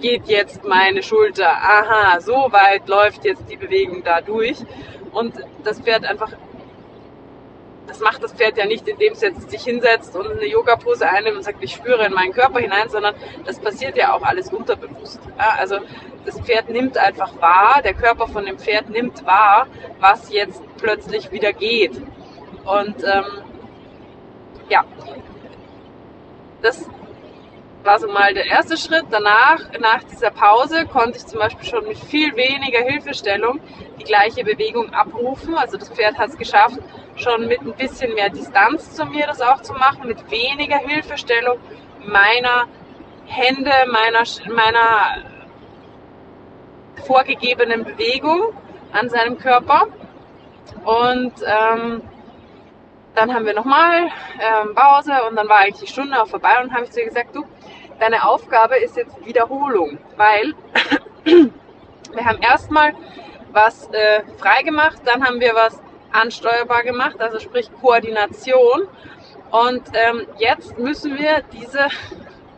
geht 0.00 0.26
jetzt 0.26 0.64
meine 0.64 1.02
Schulter, 1.02 1.48
aha, 1.48 2.20
so 2.20 2.48
weit 2.50 2.88
läuft 2.88 3.24
jetzt 3.24 3.44
die 3.50 3.56
Bewegung 3.56 4.02
da 4.02 4.20
durch. 4.20 4.58
Und 5.12 5.34
das 5.62 5.80
Pferd 5.80 6.04
einfach 6.04 6.32
das 7.86 8.00
macht 8.00 8.22
das 8.22 8.32
Pferd 8.32 8.56
ja 8.58 8.66
nicht, 8.66 8.86
indem 8.86 9.12
es 9.12 9.20
jetzt 9.20 9.50
sich 9.50 9.62
hinsetzt 9.64 10.14
und 10.16 10.30
eine 10.30 10.46
Yoga-Pose 10.46 11.08
einnimmt 11.08 11.38
und 11.38 11.42
sagt, 11.42 11.62
ich 11.62 11.72
spüre 11.72 12.06
in 12.06 12.12
meinen 12.12 12.32
Körper 12.32 12.60
hinein, 12.60 12.88
sondern 12.88 13.14
das 13.44 13.58
passiert 13.58 13.96
ja 13.96 14.14
auch 14.14 14.22
alles 14.22 14.52
unterbewusst. 14.52 15.20
Ja, 15.38 15.56
also 15.58 15.76
das 16.24 16.40
Pferd 16.40 16.68
nimmt 16.68 16.96
einfach 16.96 17.40
wahr, 17.40 17.80
der 17.82 17.94
Körper 17.94 18.28
von 18.28 18.44
dem 18.46 18.58
Pferd 18.58 18.90
nimmt 18.90 19.26
wahr, 19.26 19.66
was 20.00 20.32
jetzt 20.32 20.62
plötzlich 20.78 21.32
wieder 21.32 21.52
geht. 21.52 22.00
Und 22.64 23.02
ähm, 23.02 23.24
ja, 24.68 24.84
das 26.62 26.88
war 27.84 27.98
so 27.98 28.08
mal 28.08 28.32
der 28.34 28.46
erste 28.46 28.76
Schritt. 28.76 29.06
Danach, 29.10 29.60
nach 29.80 30.02
dieser 30.04 30.30
Pause, 30.30 30.86
konnte 30.86 31.18
ich 31.18 31.26
zum 31.26 31.38
Beispiel 31.38 31.68
schon 31.68 31.86
mit 31.86 31.98
viel 31.98 32.34
weniger 32.36 32.80
Hilfestellung 32.80 33.60
die 33.98 34.04
gleiche 34.04 34.44
Bewegung 34.44 34.92
abrufen. 34.92 35.54
Also 35.56 35.76
das 35.76 35.90
Pferd 35.90 36.18
hat 36.18 36.30
es 36.30 36.38
geschafft, 36.38 36.78
schon 37.16 37.46
mit 37.46 37.60
ein 37.60 37.74
bisschen 37.74 38.14
mehr 38.14 38.30
Distanz 38.30 38.94
zu 38.94 39.04
mir 39.06 39.26
das 39.26 39.40
auch 39.40 39.62
zu 39.62 39.72
machen, 39.74 40.06
mit 40.06 40.30
weniger 40.30 40.78
Hilfestellung 40.78 41.58
meiner 42.04 42.66
Hände, 43.26 43.72
meiner, 43.90 44.24
meiner 44.54 45.24
vorgegebenen 47.04 47.84
Bewegung 47.84 48.52
an 48.92 49.08
seinem 49.08 49.38
Körper. 49.38 49.86
Und 50.84 51.32
ähm, 51.44 52.02
dann 53.14 53.34
haben 53.34 53.44
wir 53.44 53.54
nochmal 53.54 54.08
ähm, 54.40 54.74
Pause 54.74 55.12
und 55.28 55.36
dann 55.36 55.48
war 55.48 55.58
eigentlich 55.58 55.80
die 55.80 55.92
Stunde 55.92 56.20
auch 56.20 56.28
vorbei 56.28 56.62
und 56.62 56.72
habe 56.72 56.84
ich 56.84 56.90
zu 56.90 57.00
ihr 57.00 57.06
gesagt, 57.06 57.34
du, 57.36 57.44
deine 58.02 58.28
Aufgabe 58.28 58.78
ist 58.78 58.96
jetzt 58.96 59.24
Wiederholung, 59.24 59.96
weil 60.16 60.54
wir 61.24 62.24
haben 62.24 62.42
erstmal 62.42 62.94
was 63.52 63.88
äh, 63.92 64.22
frei 64.38 64.62
gemacht, 64.64 65.00
dann 65.04 65.24
haben 65.24 65.38
wir 65.38 65.54
was 65.54 65.80
ansteuerbar 66.10 66.82
gemacht, 66.82 67.20
also 67.20 67.38
sprich 67.38 67.70
Koordination. 67.80 68.88
Und 69.52 69.82
ähm, 69.92 70.26
jetzt 70.38 70.78
müssen 70.78 71.16
wir 71.16 71.42
diese 71.52 71.86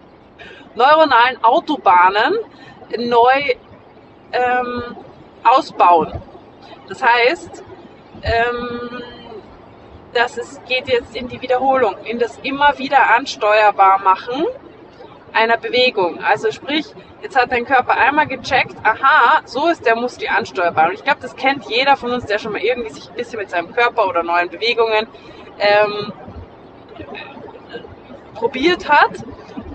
neuronalen 0.76 1.44
Autobahnen 1.44 2.38
neu 2.96 3.54
ähm, 4.32 4.96
ausbauen. 5.42 6.22
Das 6.88 7.02
heißt, 7.02 7.62
ähm, 8.22 9.02
dass 10.14 10.38
es 10.38 10.58
geht 10.66 10.88
jetzt 10.88 11.14
in 11.14 11.28
die 11.28 11.42
Wiederholung, 11.42 11.96
in 12.04 12.18
das 12.18 12.38
immer 12.38 12.78
wieder 12.78 13.14
ansteuerbar 13.14 13.98
machen 13.98 14.46
einer 15.34 15.56
Bewegung. 15.56 16.22
Also 16.22 16.50
sprich, 16.50 16.86
jetzt 17.22 17.36
hat 17.36 17.52
dein 17.52 17.64
Körper 17.64 17.96
einmal 17.96 18.26
gecheckt, 18.26 18.76
aha, 18.82 19.42
so 19.44 19.68
ist 19.68 19.84
der 19.84 19.96
Muskel 19.96 20.28
ansteuerbar. 20.28 20.88
Und 20.88 20.94
ich 20.94 21.04
glaube, 21.04 21.20
das 21.20 21.36
kennt 21.36 21.64
jeder 21.68 21.96
von 21.96 22.12
uns, 22.12 22.26
der 22.26 22.38
schon 22.38 22.52
mal 22.52 22.62
irgendwie 22.62 22.90
sich 22.90 23.08
ein 23.08 23.16
bisschen 23.16 23.38
mit 23.38 23.50
seinem 23.50 23.72
Körper 23.72 24.08
oder 24.08 24.22
neuen 24.22 24.48
Bewegungen 24.48 25.06
ähm, 25.58 26.12
probiert 28.34 28.88
hat, 28.88 29.24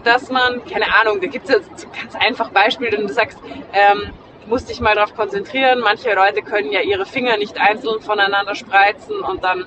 dass 0.03 0.29
man, 0.29 0.63
keine 0.65 0.85
Ahnung, 0.95 1.19
da 1.21 1.27
gibt 1.27 1.49
es 1.49 1.55
jetzt 1.55 1.87
ganz 1.93 2.15
einfach 2.15 2.49
Beispiele, 2.49 2.97
und 2.97 3.09
du 3.09 3.13
sagst, 3.13 3.37
ähm, 3.73 4.13
musst 4.47 4.69
dich 4.69 4.79
mal 4.79 4.95
darauf 4.95 5.15
konzentrieren. 5.15 5.79
Manche 5.79 6.13
Leute 6.13 6.41
können 6.41 6.71
ja 6.71 6.81
ihre 6.81 7.05
Finger 7.05 7.37
nicht 7.37 7.59
einzeln 7.59 8.01
voneinander 8.01 8.55
spreizen 8.55 9.19
und 9.19 9.43
dann 9.43 9.65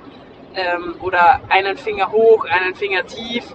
ähm, 0.55 0.97
oder 1.01 1.41
einen 1.49 1.77
Finger 1.77 2.11
hoch, 2.13 2.45
einen 2.47 2.75
Finger 2.75 3.07
tief 3.07 3.55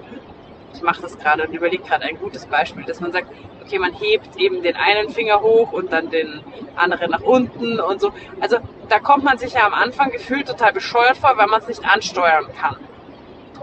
ich 0.73 0.81
mache 0.81 1.01
das 1.01 1.17
gerade 1.17 1.47
und 1.47 1.53
überlege 1.53 1.83
gerade 1.83 2.03
ein 2.03 2.17
gutes 2.17 2.45
Beispiel, 2.45 2.83
dass 2.83 2.99
man 2.99 3.11
sagt, 3.11 3.27
okay, 3.63 3.79
man 3.79 3.93
hebt 3.93 4.37
eben 4.37 4.61
den 4.61 4.75
einen 4.75 5.09
Finger 5.09 5.41
hoch 5.41 5.71
und 5.71 5.91
dann 5.91 6.09
den 6.09 6.41
anderen 6.75 7.11
nach 7.11 7.21
unten 7.21 7.79
und 7.79 7.99
so. 7.99 8.13
Also 8.39 8.57
da 8.89 8.99
kommt 8.99 9.23
man 9.23 9.37
sich 9.37 9.53
ja 9.53 9.65
am 9.65 9.73
Anfang 9.73 10.11
gefühlt 10.11 10.47
total 10.47 10.73
bescheuert 10.73 11.17
vor, 11.17 11.33
weil 11.35 11.47
man 11.47 11.61
es 11.61 11.67
nicht 11.67 11.85
ansteuern 11.85 12.45
kann. 12.59 12.77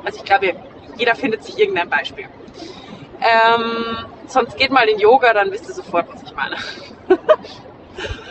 Also 0.04 0.18
ich 0.18 0.24
glaube, 0.24 0.54
jeder 0.96 1.14
findet 1.14 1.42
sich 1.44 1.58
irgendein 1.58 1.88
Beispiel. 1.88 2.26
Ähm, 3.20 4.06
sonst 4.26 4.56
geht 4.56 4.70
mal 4.70 4.86
in 4.88 4.98
Yoga, 4.98 5.32
dann 5.32 5.50
wisst 5.50 5.68
ihr 5.68 5.74
sofort, 5.74 6.06
was 6.12 6.22
ich 6.22 6.34
meine. 6.34 6.56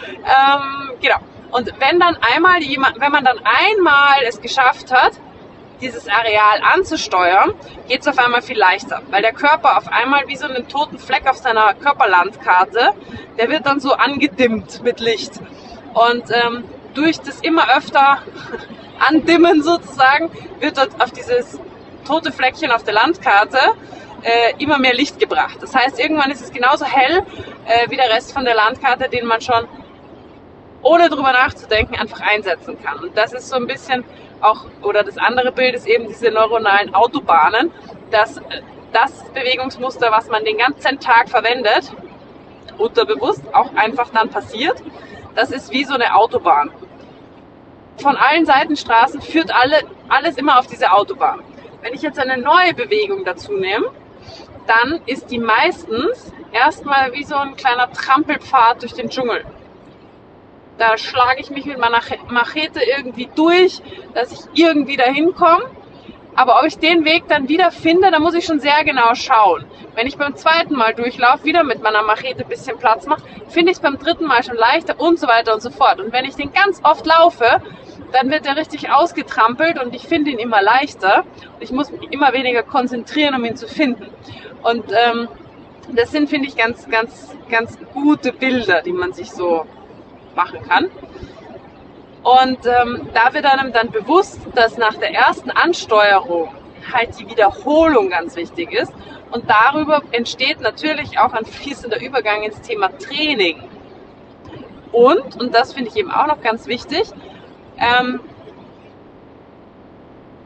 ähm, 0.08 0.92
genau. 1.02 1.18
Und 1.52 1.72
wenn 1.80 2.00
dann 2.00 2.18
einmal 2.36 2.62
jemand, 2.62 3.00
wenn 3.00 3.12
man 3.12 3.24
dann 3.24 3.40
einmal 3.40 4.24
es 4.28 4.42
geschafft 4.42 4.92
hat, 4.92 5.14
dieses 5.84 6.08
Areal 6.08 6.62
anzusteuern, 6.74 7.54
geht 7.88 8.02
es 8.02 8.08
auf 8.08 8.18
einmal 8.18 8.42
viel 8.42 8.58
leichter, 8.58 9.02
weil 9.10 9.22
der 9.22 9.34
Körper 9.34 9.78
auf 9.78 9.88
einmal 9.88 10.28
wie 10.28 10.36
so 10.36 10.48
einen 10.48 10.68
toten 10.68 10.98
Fleck 10.98 11.30
auf 11.30 11.38
seiner 11.38 11.74
Körperlandkarte, 11.74 12.94
der 13.38 13.50
wird 13.50 13.66
dann 13.66 13.80
so 13.80 13.94
angedimmt 13.94 14.82
mit 14.84 15.00
Licht. 15.00 15.34
Und 15.94 16.24
ähm, 16.32 16.64
durch 16.94 17.20
das 17.20 17.42
immer 17.42 17.76
öfter 17.78 18.20
andimmen 19.08 19.62
sozusagen, 19.62 20.32
wird 20.60 20.78
dort 20.78 21.02
auf 21.02 21.12
dieses 21.12 21.60
tote 22.08 22.32
Fleckchen 22.32 22.72
auf 22.72 22.84
der 22.84 22.94
Landkarte 22.94 23.60
äh, 24.24 24.54
immer 24.58 24.80
mehr 24.80 24.94
Licht 24.94 25.20
gebracht. 25.20 25.58
Das 25.62 25.76
heißt, 25.76 26.00
irgendwann 26.00 26.32
ist 26.32 26.42
es 26.42 26.52
genauso 26.52 26.86
hell 26.86 27.24
äh, 27.66 27.90
wie 27.90 27.98
der 27.98 28.10
Rest 28.10 28.32
von 28.34 28.46
der 28.46 28.56
Landkarte, 28.56 29.10
den 29.10 29.26
man 29.26 29.42
schon 29.42 29.68
ohne 30.82 31.10
drüber 31.10 31.32
nachzudenken 31.32 31.96
einfach 31.96 32.22
einsetzen 32.22 32.78
kann. 32.82 33.00
Und 33.00 33.18
das 33.18 33.34
ist 33.34 33.50
so 33.50 33.56
ein 33.56 33.68
bisschen 33.68 34.04
auch, 34.44 34.66
oder 34.82 35.04
das 35.04 35.18
andere 35.18 35.52
Bild 35.52 35.76
ist 35.76 35.88
eben 35.88 36.08
diese 36.08 36.32
neuronalen 36.32 36.94
Autobahnen, 36.94 37.72
dass 38.12 38.40
das 38.92 39.24
Bewegungsmuster, 39.34 40.12
was 40.12 40.28
man 40.28 40.44
den 40.46 40.58
ganzen 40.58 41.00
Tag 41.00 41.30
verwendet, 41.30 41.92
unterbewusst 42.78 43.44
auch 43.54 43.74
einfach 43.76 44.10
dann 44.10 44.30
passiert, 44.30 44.82
das 45.36 45.52
ist 45.52 45.72
wie 45.72 45.84
so 45.84 45.94
eine 45.96 46.16
Autobahn. 46.16 46.72
Von 47.98 48.16
allen 48.18 48.46
Seitenstraßen 48.46 49.22
führt 49.22 49.54
alle, 49.54 49.82
alles 50.10 50.38
immer 50.38 50.60
auf 50.60 50.68
diese 50.68 50.92
Autobahn. 50.92 51.42
Wenn 51.82 51.94
ich 51.94 52.02
jetzt 52.02 52.20
eine 52.20 52.38
neue 52.38 52.74
Bewegung 52.74 53.26
dazu 53.26 53.54
nehme, 53.54 53.92
dann 54.68 55.02
ist 55.06 55.30
die 55.32 55.40
meistens 55.40 56.32
erstmal 56.52 57.14
wie 57.14 57.24
so 57.24 57.36
ein 57.36 57.56
kleiner 57.56 57.92
Trampelpfad 57.92 58.82
durch 58.82 58.94
den 58.94 59.10
Dschungel. 59.10 59.44
Da 60.78 60.98
schlage 60.98 61.42
ich 61.42 61.50
mich 61.52 61.66
mit 61.66 61.78
meiner 61.78 62.00
Machete 62.30 62.82
irgendwie 62.82 63.30
durch, 63.36 63.82
dass 64.14 64.32
ich 64.32 64.40
irgendwie 64.62 64.98
dahin 64.98 65.34
komme. 65.36 65.66
Aber 66.36 66.60
ob 66.60 66.66
ich 66.66 66.80
den 66.80 67.06
Weg 67.06 67.28
dann 67.28 67.48
wieder 67.48 67.70
finde, 67.72 68.10
da 68.10 68.20
muss 68.20 68.34
ich 68.34 68.46
schon 68.46 68.60
sehr 68.60 68.84
genau 68.84 69.14
schauen. 69.14 69.66
Wenn 69.94 70.08
ich 70.08 70.18
beim 70.18 70.36
zweiten 70.36 70.76
Mal 70.76 70.96
durchlaufe, 70.96 71.44
wieder 71.44 71.64
mit 71.64 71.84
meiner 71.84 72.02
Machete 72.02 72.44
ein 72.44 72.50
bisschen 72.50 72.80
Platz 72.80 73.06
mache, 73.06 73.22
finde 73.50 73.72
ich 73.72 73.78
es 73.78 73.82
beim 73.82 74.00
dritten 74.00 74.26
Mal 74.26 74.44
schon 74.44 74.56
leichter 74.56 75.00
und 75.00 75.20
so 75.20 75.28
weiter 75.28 75.54
und 75.54 75.62
so 75.62 75.70
fort. 75.70 76.00
Und 76.00 76.12
wenn 76.12 76.26
ich 76.26 76.36
den 76.36 76.52
ganz 76.52 76.82
oft 76.84 77.06
laufe, 77.06 77.62
dann 78.12 78.32
wird 78.32 78.48
er 78.48 78.56
richtig 78.56 78.92
ausgetrampelt 78.92 79.80
und 79.80 79.94
ich 79.94 80.08
finde 80.08 80.32
ihn 80.32 80.40
immer 80.40 80.62
leichter. 80.64 81.24
Ich 81.60 81.72
muss 81.72 81.92
mich 81.92 82.12
immer 82.12 82.34
weniger 82.34 82.64
konzentrieren, 82.64 83.36
um 83.36 83.46
ihn 83.46 83.56
zu 83.56 83.68
finden. 83.68 84.08
Und 84.64 84.86
ähm, 84.92 85.28
das 85.92 86.12
sind, 86.12 86.30
finde 86.30 86.48
ich, 86.48 86.56
ganz, 86.56 86.90
ganz, 86.90 87.36
ganz 87.50 87.78
gute 87.94 88.34
Bilder, 88.34 88.82
die 88.82 88.94
man 88.94 89.14
sich 89.14 89.32
so 89.32 89.66
machen 90.36 90.60
kann. 90.68 90.90
Und 92.24 92.66
ähm, 92.66 93.10
da 93.14 93.34
wird 93.34 93.46
einem 93.46 93.74
dann 93.74 93.92
bewusst, 93.92 94.40
dass 94.56 94.78
nach 94.78 94.96
der 94.96 95.14
ersten 95.14 95.52
Ansteuerung 95.52 96.54
halt 96.92 97.20
die 97.20 97.30
Wiederholung 97.30 98.10
ganz 98.10 98.36
wichtig 98.36 98.72
ist. 98.72 98.94
Und 99.32 99.50
darüber 99.50 100.02
entsteht 100.12 100.62
natürlich 100.62 101.20
auch 101.20 101.34
ein 101.34 101.46
fließender 101.46 102.02
Übergang 102.02 102.44
ins 102.44 102.62
Thema 102.62 102.90
Training. 102.98 103.62
Und, 104.92 105.40
und 105.40 105.54
das 105.54 105.74
finde 105.74 105.90
ich 105.90 105.98
eben 105.98 106.12
auch 106.12 106.28
noch 106.28 106.42
ganz 106.42 106.68
wichtig, 106.68 107.10
ähm, 107.78 108.20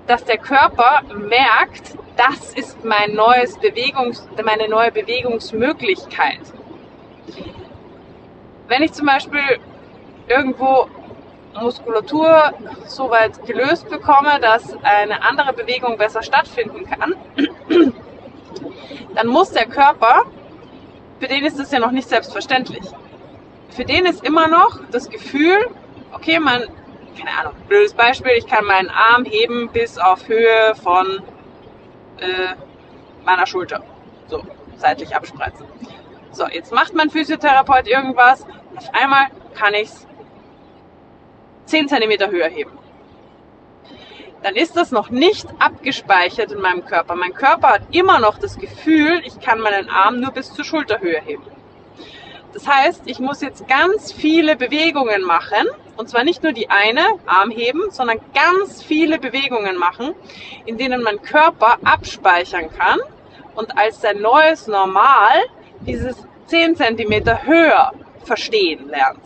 dass 0.08 0.24
der 0.24 0.38
Körper 0.38 1.02
merkt, 1.14 1.96
das 2.16 2.54
ist 2.54 2.84
mein 2.84 3.14
neues 3.14 3.58
Bewegungs, 3.60 4.28
meine 4.44 4.70
neue 4.70 4.92
Bewegungsmöglichkeit. 4.92 6.40
Wenn 8.70 8.84
ich 8.84 8.94
zum 8.94 9.06
Beispiel 9.06 9.60
irgendwo 10.28 10.88
Muskulatur 11.60 12.54
so 12.86 13.10
weit 13.10 13.46
gelöst 13.46 13.90
bekomme, 13.90 14.40
dass 14.40 14.76
eine 14.84 15.24
andere 15.24 15.54
Bewegung 15.54 15.98
besser 15.98 16.22
stattfinden 16.22 16.86
kann, 16.86 17.16
dann 19.16 19.28
muss 19.28 19.52
der 19.52 19.66
Körper, 19.66 20.24
für 21.20 21.28
den 21.28 21.46
ist 21.46 21.60
es 21.60 21.72
ja 21.72 21.80
noch 21.80 21.92
nicht 21.92 22.08
selbstverständlich. 22.08 22.86
Für 23.70 23.86
den 23.86 24.06
ist 24.06 24.24
immer 24.24 24.48
noch 24.48 24.80
das 24.92 25.10
Gefühl, 25.10 25.68
okay, 26.14 26.40
man, 26.40 26.64
keine 27.18 27.32
Ahnung, 27.40 27.54
blödes 27.68 27.94
Beispiel, 27.94 28.34
ich 28.38 28.48
kann 28.48 28.66
meinen 28.66 28.90
Arm 28.90 29.26
heben 29.26 29.70
bis 29.70 29.98
auf 29.98 30.28
Höhe 30.28 30.76
von 30.82 31.24
äh, 32.20 32.56
meiner 33.26 33.46
Schulter. 33.46 33.84
So, 34.28 34.44
seitlich 34.78 35.16
abspreizen. 35.16 35.66
So, 36.32 36.48
jetzt 36.48 36.72
macht 36.72 36.94
mein 36.94 37.10
Physiotherapeut 37.10 37.88
irgendwas, 37.88 38.46
auf 38.76 38.94
einmal 38.94 39.28
kann 39.56 39.74
ich 39.74 39.90
es 39.90 40.08
10 41.68 41.88
cm 41.90 42.32
höher 42.32 42.48
heben. 42.48 42.72
Dann 44.44 44.56
ist 44.56 44.76
das 44.76 44.92
noch 44.92 45.10
nicht 45.10 45.48
abgespeichert 45.60 46.52
in 46.52 46.62
meinem 46.62 46.86
Körper. 46.86 47.16
Mein 47.16 47.34
Körper 47.34 47.70
hat 47.70 47.82
immer 47.92 48.20
noch 48.20 48.38
das 48.38 48.58
Gefühl, 48.58 49.22
ich 49.26 49.40
kann 49.40 49.60
meinen 49.60 49.90
Arm 49.90 50.20
nur 50.20 50.32
bis 50.32 50.54
zur 50.54 50.64
Schulterhöhe 50.64 51.22
heben. 51.22 51.44
Das 52.54 52.68
heißt, 52.68 53.04
ich 53.06 53.20
muss 53.20 53.42
jetzt 53.42 53.68
ganz 53.68 54.12
viele 54.12 54.56
Bewegungen 54.56 55.24
machen, 55.24 55.68
und 55.98 56.10
zwar 56.10 56.24
nicht 56.24 56.44
nur 56.44 56.54
die 56.54 56.70
eine, 56.70 57.04
Arm 57.26 57.52
heben, 57.52 57.92
sondern 57.92 58.20
ganz 58.34 58.82
viele 58.82 59.20
Bewegungen 59.20 59.78
machen, 59.78 60.14
in 60.66 60.78
denen 60.78 61.04
mein 61.04 61.22
Körper 61.22 61.78
abspeichern 61.84 62.70
kann 62.76 63.00
und 63.56 63.78
als 63.78 64.02
sein 64.02 64.22
neues 64.22 64.68
Normal 64.68 65.44
dieses 65.82 66.16
10 66.48 66.76
cm 66.76 67.46
höher 67.46 67.92
verstehen 68.24 68.88
lernt. 68.90 69.22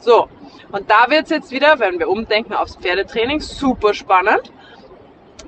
So, 0.00 0.28
und 0.70 0.90
da 0.90 1.10
wird 1.10 1.24
es 1.24 1.30
jetzt 1.30 1.50
wieder, 1.50 1.78
wenn 1.80 1.98
wir 1.98 2.08
umdenken 2.08 2.54
aufs 2.54 2.76
Pferdetraining, 2.76 3.40
super 3.40 3.94
spannend, 3.94 4.52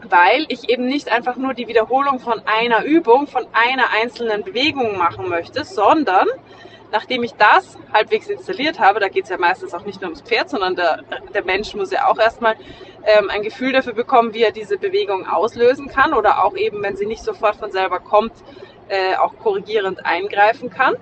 weil 0.08 0.44
ich 0.48 0.68
eben 0.68 0.86
nicht 0.86 1.10
einfach 1.10 1.36
nur 1.36 1.54
die 1.54 1.68
Wiederholung 1.68 2.18
von 2.18 2.42
einer 2.46 2.84
Übung, 2.84 3.26
von 3.26 3.46
einer 3.52 3.90
einzelnen 3.90 4.42
Bewegung 4.42 4.98
machen 4.98 5.28
möchte, 5.28 5.64
sondern 5.64 6.26
nachdem 6.90 7.22
ich 7.22 7.34
das 7.34 7.78
halbwegs 7.92 8.28
installiert 8.28 8.80
habe, 8.80 8.98
da 8.98 9.08
geht 9.08 9.24
es 9.24 9.30
ja 9.30 9.38
meistens 9.38 9.72
auch 9.74 9.84
nicht 9.84 10.00
nur 10.00 10.10
ums 10.10 10.22
Pferd, 10.22 10.50
sondern 10.50 10.74
der, 10.74 11.04
der 11.32 11.44
Mensch 11.44 11.74
muss 11.74 11.92
ja 11.92 12.08
auch 12.08 12.18
erstmal 12.18 12.56
ähm, 13.04 13.30
ein 13.30 13.42
Gefühl 13.42 13.72
dafür 13.72 13.92
bekommen, 13.92 14.34
wie 14.34 14.42
er 14.42 14.52
diese 14.52 14.78
Bewegung 14.78 15.26
auslösen 15.28 15.88
kann 15.88 16.12
oder 16.12 16.44
auch 16.44 16.56
eben, 16.56 16.82
wenn 16.82 16.96
sie 16.96 17.06
nicht 17.06 17.22
sofort 17.22 17.56
von 17.56 17.70
selber 17.70 18.00
kommt, 18.00 18.32
äh, 18.88 19.14
auch 19.16 19.36
korrigierend 19.38 20.04
eingreifen 20.04 20.70
kann. 20.70 20.96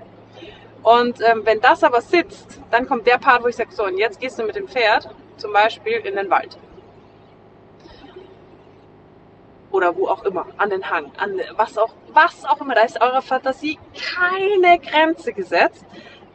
Und 0.82 1.20
ähm, 1.20 1.42
wenn 1.44 1.60
das 1.60 1.82
aber 1.84 2.00
sitzt, 2.00 2.60
dann 2.70 2.86
kommt 2.86 3.06
der 3.06 3.18
Part, 3.18 3.42
wo 3.42 3.48
ich 3.48 3.56
sage, 3.56 3.72
so, 3.72 3.84
und 3.84 3.98
jetzt 3.98 4.20
gehst 4.20 4.38
du 4.38 4.44
mit 4.44 4.56
dem 4.56 4.68
Pferd 4.68 5.08
zum 5.36 5.52
Beispiel 5.52 5.94
in 5.98 6.16
den 6.16 6.30
Wald. 6.30 6.58
oder 9.70 9.96
wo 9.96 10.08
auch 10.08 10.24
immer, 10.24 10.46
an 10.56 10.70
den 10.70 10.88
Hang, 10.88 11.10
an 11.18 11.40
was 11.56 11.76
auch, 11.78 11.92
was 12.12 12.44
auch 12.44 12.60
immer, 12.60 12.74
da 12.74 12.82
ist 12.82 13.00
eure 13.00 13.22
Fantasie 13.22 13.78
keine 13.94 14.78
Grenze 14.78 15.32
gesetzt, 15.32 15.84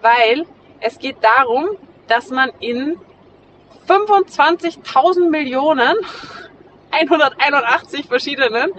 weil 0.01 0.45
es 0.79 1.00
geht 1.00 1.17
darum, 1.21 1.69
dass 2.07 2.29
man 2.29 2.51
in 2.59 3.00
25.000 3.88 5.29
Millionen 5.29 5.95
181 6.93 8.07
verschiedenen 8.07 8.71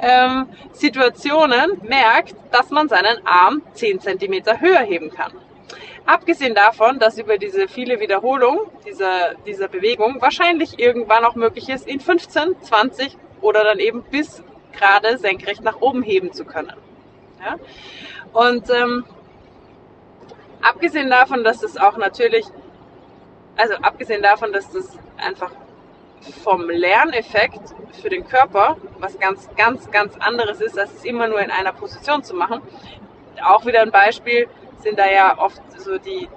ähm, 0.00 0.48
Situationen 0.72 1.80
merkt, 1.82 2.34
dass 2.50 2.70
man 2.70 2.88
seinen 2.88 3.24
Arm 3.26 3.62
10 3.74 4.00
cm 4.00 4.60
höher 4.60 4.80
heben 4.80 5.10
kann. 5.10 5.32
Abgesehen 6.06 6.54
davon, 6.54 6.98
dass 6.98 7.18
über 7.18 7.38
diese 7.38 7.68
viele 7.68 8.00
Wiederholung 8.00 8.70
dieser, 8.86 9.34
dieser 9.46 9.68
Bewegung 9.68 10.20
wahrscheinlich 10.20 10.78
irgendwann 10.78 11.24
auch 11.24 11.34
möglich 11.34 11.68
ist, 11.68 11.86
in 11.86 12.00
15, 12.00 12.62
20 12.62 13.16
oder 13.40 13.62
dann 13.62 13.78
eben 13.78 14.02
bis 14.02 14.42
gerade 14.72 15.18
senkrecht 15.18 15.62
nach 15.62 15.80
oben 15.80 16.02
heben 16.02 16.32
zu 16.32 16.44
können. 16.44 16.72
Ja? 17.44 17.56
Und 18.32 18.70
ähm, 18.70 19.04
abgesehen 20.62 21.10
davon, 21.10 21.44
dass 21.44 21.60
das 21.60 21.76
auch 21.76 21.96
natürlich, 21.96 22.46
also 23.56 23.74
abgesehen 23.74 24.22
davon, 24.22 24.52
dass 24.52 24.70
das 24.70 24.98
einfach 25.18 25.52
vom 26.44 26.68
Lerneffekt 26.68 27.74
für 28.00 28.10
den 28.10 28.26
Körper 28.26 28.76
was 28.98 29.18
ganz, 29.18 29.48
ganz, 29.56 29.90
ganz 29.90 30.16
anderes 30.18 30.60
ist, 30.60 30.78
als 30.78 30.92
es 30.94 31.04
immer 31.04 31.28
nur 31.28 31.40
in 31.40 31.50
einer 31.50 31.72
Position 31.72 32.22
zu 32.22 32.34
machen. 32.34 32.60
Auch 33.42 33.64
wieder 33.64 33.82
ein 33.82 33.90
Beispiel 33.90 34.48
sind 34.78 34.98
da 34.98 35.10
ja 35.10 35.38
oft 35.38 35.60
so 35.78 35.98
die, 35.98 36.28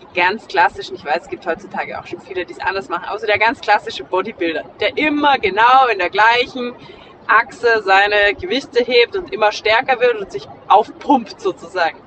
die 0.00 0.18
ganz 0.18 0.46
klassischen, 0.46 0.96
ich 0.96 1.04
weiß, 1.04 1.22
es 1.22 1.28
gibt 1.28 1.46
heutzutage 1.46 1.98
auch 1.98 2.06
schon 2.06 2.20
viele, 2.20 2.44
die 2.44 2.52
es 2.52 2.60
anders 2.60 2.88
machen, 2.88 3.08
außer 3.08 3.26
der 3.26 3.38
ganz 3.38 3.60
klassische 3.60 4.04
Bodybuilder, 4.04 4.64
der 4.80 4.96
immer 4.96 5.38
genau 5.38 5.86
in 5.92 5.98
der 5.98 6.10
gleichen 6.10 6.74
Achse 7.26 7.82
seine 7.84 8.34
Gewichte 8.34 8.82
hebt 8.82 9.16
und 9.16 9.32
immer 9.32 9.52
stärker 9.52 10.00
wird 10.00 10.16
und 10.16 10.32
sich 10.32 10.48
aufpumpt 10.68 11.40
sozusagen. 11.40 11.98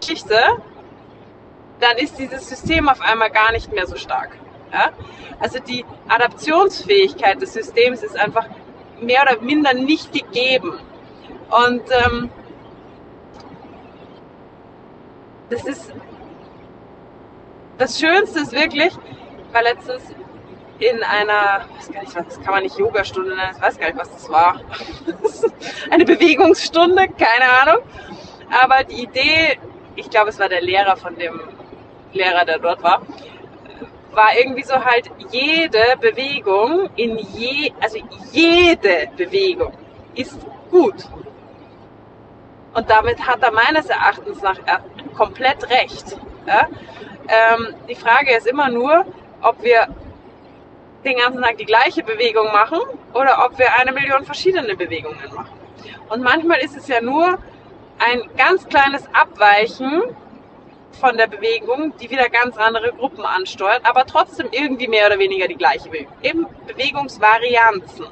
Geschichte 0.00 0.38
dann 1.80 1.96
ist 1.98 2.18
dieses 2.18 2.48
System 2.48 2.88
auf 2.88 3.00
einmal 3.00 3.30
gar 3.30 3.52
nicht 3.52 3.72
mehr 3.72 3.86
so 3.86 3.96
stark. 3.96 4.36
Ja? 4.72 4.90
Also 5.40 5.58
die 5.58 5.84
Adaptionsfähigkeit 6.08 7.40
des 7.40 7.52
Systems 7.52 8.02
ist 8.02 8.18
einfach 8.18 8.46
mehr 9.00 9.22
oder 9.22 9.40
minder 9.40 9.74
nicht 9.74 10.12
gegeben. 10.12 10.78
Und 11.50 11.82
ähm, 12.04 12.30
das 15.50 15.64
ist 15.64 15.92
das 17.78 18.00
Schönste 18.00 18.40
ist 18.40 18.52
wirklich, 18.52 18.92
weil 19.52 19.64
letztens 19.64 20.02
in 20.78 21.02
einer, 21.02 21.66
weiß 21.76 21.92
gar 21.92 22.00
nicht, 22.00 22.16
das 22.16 22.40
kann 22.40 22.54
man 22.54 22.62
nicht 22.62 22.78
Yogastunde 22.78 23.36
nennen, 23.36 23.52
ich 23.54 23.62
weiß 23.62 23.78
gar 23.78 23.86
nicht, 23.86 23.98
was 23.98 24.10
das 24.10 24.28
war. 24.30 24.60
Eine 25.90 26.04
Bewegungsstunde, 26.04 27.08
keine 27.18 27.50
Ahnung. 27.62 27.82
Aber 28.62 28.84
die 28.84 29.02
Idee, 29.02 29.58
ich 29.94 30.08
glaube, 30.08 30.30
es 30.30 30.38
war 30.38 30.48
der 30.48 30.62
Lehrer 30.62 30.96
von 30.96 31.16
dem 31.16 31.38
Lehrer, 32.12 32.44
der 32.44 32.58
dort 32.58 32.82
war, 32.82 33.02
war 34.12 34.36
irgendwie 34.36 34.62
so 34.62 34.82
halt 34.82 35.10
jede 35.30 35.96
Bewegung 36.00 36.88
in 36.96 37.18
je, 37.18 37.72
also 37.80 37.98
jede 38.32 39.08
Bewegung 39.16 39.72
ist 40.14 40.38
gut. 40.70 41.04
Und 42.74 42.90
damit 42.90 43.26
hat 43.26 43.42
er 43.42 43.52
meines 43.52 43.86
Erachtens 43.86 44.42
nach 44.42 44.58
komplett 45.16 45.68
recht. 45.70 46.18
Ja? 46.46 46.68
Ähm, 47.28 47.74
die 47.88 47.94
Frage 47.94 48.36
ist 48.36 48.46
immer 48.46 48.68
nur, 48.68 49.04
ob 49.42 49.62
wir 49.62 49.88
den 51.04 51.18
ganzen 51.18 51.42
Tag 51.42 51.56
die 51.58 51.64
gleiche 51.64 52.02
Bewegung 52.02 52.46
machen 52.46 52.80
oder 53.14 53.44
ob 53.44 53.58
wir 53.58 53.74
eine 53.76 53.92
Million 53.92 54.24
verschiedene 54.24 54.74
Bewegungen 54.74 55.18
machen. 55.34 55.56
Und 56.08 56.22
manchmal 56.22 56.58
ist 56.58 56.76
es 56.76 56.88
ja 56.88 57.00
nur 57.00 57.38
ein 57.98 58.22
ganz 58.36 58.66
kleines 58.68 59.04
Abweichen 59.12 60.02
von 60.92 61.16
der 61.16 61.26
Bewegung, 61.26 61.94
die 62.00 62.10
wieder 62.10 62.28
ganz 62.28 62.56
andere 62.56 62.92
Gruppen 62.92 63.24
ansteuert, 63.24 63.80
aber 63.84 64.06
trotzdem 64.06 64.48
irgendwie 64.50 64.88
mehr 64.88 65.06
oder 65.06 65.18
weniger 65.18 65.46
die 65.48 65.56
gleiche 65.56 65.88
Bewegung. 65.88 66.12
Eben 66.22 66.46
Bewegungsvarianzen. 66.66 68.06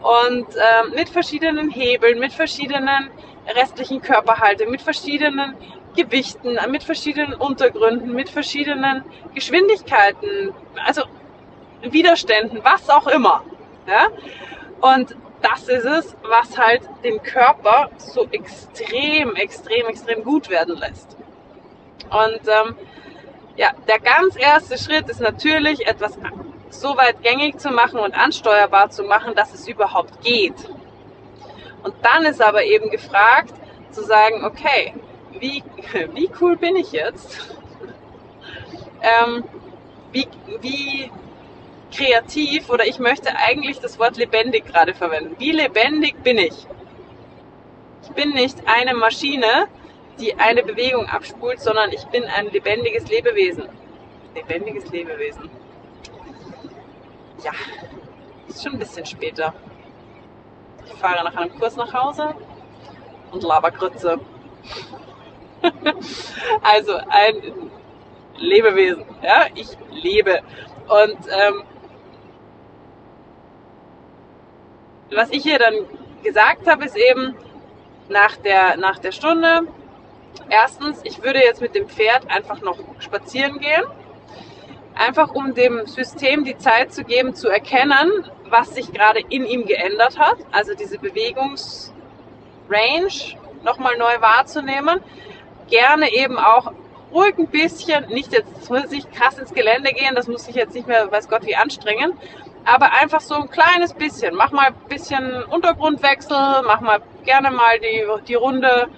Und 0.00 0.46
äh, 0.56 0.94
mit 0.94 1.08
verschiedenen 1.08 1.70
Hebeln, 1.70 2.18
mit 2.18 2.32
verschiedenen 2.32 3.10
restlichen 3.54 4.02
Körperhaltungen, 4.02 4.72
mit 4.72 4.82
verschiedenen 4.82 5.54
Gewichten, 5.96 6.58
mit 6.70 6.84
verschiedenen 6.84 7.34
Untergründen, 7.34 8.12
mit 8.12 8.28
verschiedenen 8.28 9.04
Geschwindigkeiten, 9.34 10.52
also 10.84 11.02
Widerständen, 11.82 12.60
was 12.62 12.88
auch 12.90 13.06
immer. 13.06 13.42
Ja? 13.86 14.08
Und 14.80 15.16
das 15.42 15.68
ist 15.68 15.84
es, 15.84 16.16
was 16.22 16.58
halt 16.58 16.82
den 17.04 17.22
Körper 17.22 17.90
so 17.98 18.26
extrem, 18.30 19.34
extrem, 19.36 19.86
extrem 19.86 20.24
gut 20.24 20.48
werden 20.50 20.76
lässt. 20.76 21.16
Und 22.10 22.40
ähm, 22.46 22.76
ja, 23.56 23.70
der 23.88 23.98
ganz 23.98 24.36
erste 24.36 24.78
Schritt 24.78 25.08
ist 25.08 25.20
natürlich, 25.20 25.86
etwas 25.86 26.18
so 26.70 26.96
weit 26.96 27.22
gängig 27.22 27.58
zu 27.58 27.70
machen 27.70 27.98
und 27.98 28.14
ansteuerbar 28.14 28.90
zu 28.90 29.04
machen, 29.04 29.34
dass 29.34 29.54
es 29.54 29.66
überhaupt 29.66 30.20
geht. 30.22 30.54
Und 31.82 31.94
dann 32.02 32.24
ist 32.24 32.42
aber 32.42 32.64
eben 32.64 32.90
gefragt, 32.90 33.54
zu 33.90 34.02
sagen, 34.02 34.44
okay, 34.44 34.94
wie, 35.38 35.62
wie 36.14 36.30
cool 36.40 36.56
bin 36.56 36.76
ich 36.76 36.92
jetzt? 36.92 37.56
ähm, 39.02 39.44
wie, 40.12 40.28
wie 40.60 41.10
kreativ 41.92 42.68
oder 42.70 42.86
ich 42.86 42.98
möchte 42.98 43.34
eigentlich 43.36 43.80
das 43.80 43.98
Wort 43.98 44.16
lebendig 44.16 44.66
gerade 44.66 44.94
verwenden. 44.94 45.36
Wie 45.38 45.52
lebendig 45.52 46.22
bin 46.22 46.38
ich? 46.38 46.66
Ich 48.02 48.10
bin 48.10 48.30
nicht 48.30 48.58
eine 48.66 48.94
Maschine, 48.94 49.68
die 50.18 50.34
eine 50.38 50.62
Bewegung 50.62 51.06
abspult, 51.06 51.60
sondern 51.60 51.92
ich 51.92 52.04
bin 52.06 52.24
ein 52.24 52.46
lebendiges 52.46 53.08
Lebewesen. 53.08 53.68
Lebendiges 54.34 54.90
Lebewesen. 54.90 55.50
Ja, 57.44 57.52
ist 58.48 58.62
schon 58.62 58.74
ein 58.74 58.78
bisschen 58.78 59.06
später. 59.06 59.54
Ich 60.86 60.94
fahre 60.94 61.24
nach 61.24 61.36
einem 61.36 61.58
Kurs 61.58 61.76
nach 61.76 61.92
Hause 61.92 62.34
und 63.32 63.42
Labergrütze. 63.42 64.18
also 66.62 66.96
ein 67.08 67.70
Lebewesen. 68.38 69.04
Ja, 69.22 69.46
ich 69.54 69.68
lebe. 69.90 70.40
Und 70.88 71.18
ähm, 71.28 71.62
was 75.10 75.30
ich 75.30 75.42
hier 75.42 75.58
dann 75.58 75.74
gesagt 76.22 76.66
habe, 76.66 76.84
ist 76.84 76.96
eben 76.96 77.34
nach 78.08 78.36
der, 78.36 78.76
nach 78.76 78.98
der 78.98 79.12
Stunde, 79.12 79.62
erstens, 80.48 81.00
ich 81.04 81.22
würde 81.22 81.40
jetzt 81.40 81.60
mit 81.60 81.74
dem 81.74 81.88
Pferd 81.88 82.30
einfach 82.30 82.60
noch 82.60 82.78
spazieren 82.98 83.58
gehen. 83.58 83.84
Einfach 84.94 85.34
um 85.34 85.54
dem 85.54 85.86
System 85.86 86.44
die 86.44 86.56
Zeit 86.56 86.92
zu 86.92 87.04
geben, 87.04 87.34
zu 87.34 87.48
erkennen, 87.48 88.30
was 88.48 88.74
sich 88.74 88.92
gerade 88.92 89.20
in 89.28 89.44
ihm 89.44 89.66
geändert 89.66 90.18
hat. 90.18 90.38
Also 90.52 90.74
diese 90.74 90.98
Bewegungsrange 90.98 91.92
nochmal 93.62 93.98
neu 93.98 94.20
wahrzunehmen. 94.20 95.00
Gerne 95.68 96.12
eben 96.14 96.38
auch 96.38 96.72
ruhig 97.12 97.36
ein 97.38 97.48
bisschen, 97.48 98.06
nicht 98.08 98.32
jetzt 98.32 98.70
muss 98.70 98.90
ich 98.92 99.10
krass 99.10 99.38
ins 99.38 99.52
Gelände 99.52 99.92
gehen, 99.92 100.14
das 100.14 100.26
muss 100.26 100.48
ich 100.48 100.54
jetzt 100.54 100.74
nicht 100.74 100.86
mehr, 100.86 101.10
weiß 101.10 101.28
Gott, 101.28 101.46
wie 101.46 101.56
anstrengen, 101.56 102.12
aber 102.64 102.92
einfach 102.92 103.20
so 103.20 103.34
ein 103.34 103.50
kleines 103.50 103.94
bisschen. 103.94 104.34
Mach 104.34 104.50
mal 104.52 104.66
ein 104.66 104.88
bisschen 104.88 105.44
Untergrundwechsel, 105.44 106.62
mach 106.66 106.80
mal 106.80 107.00
gerne 107.24 107.50
mal 107.50 107.78
die, 107.78 108.04
die 108.26 108.34
Runde 108.34 108.88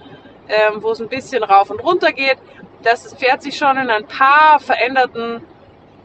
ähm, 0.49 0.81
wo 0.81 0.91
es 0.91 0.99
ein 0.99 1.07
bisschen 1.07 1.43
rauf 1.43 1.69
und 1.69 1.81
runter 1.83 2.11
geht, 2.11 2.39
dass 2.83 3.03
das 3.03 3.13
Pferd 3.13 3.43
sich 3.43 3.57
schon 3.57 3.77
in 3.77 3.89
ein 3.89 4.05
paar 4.07 4.59
veränderten 4.59 5.41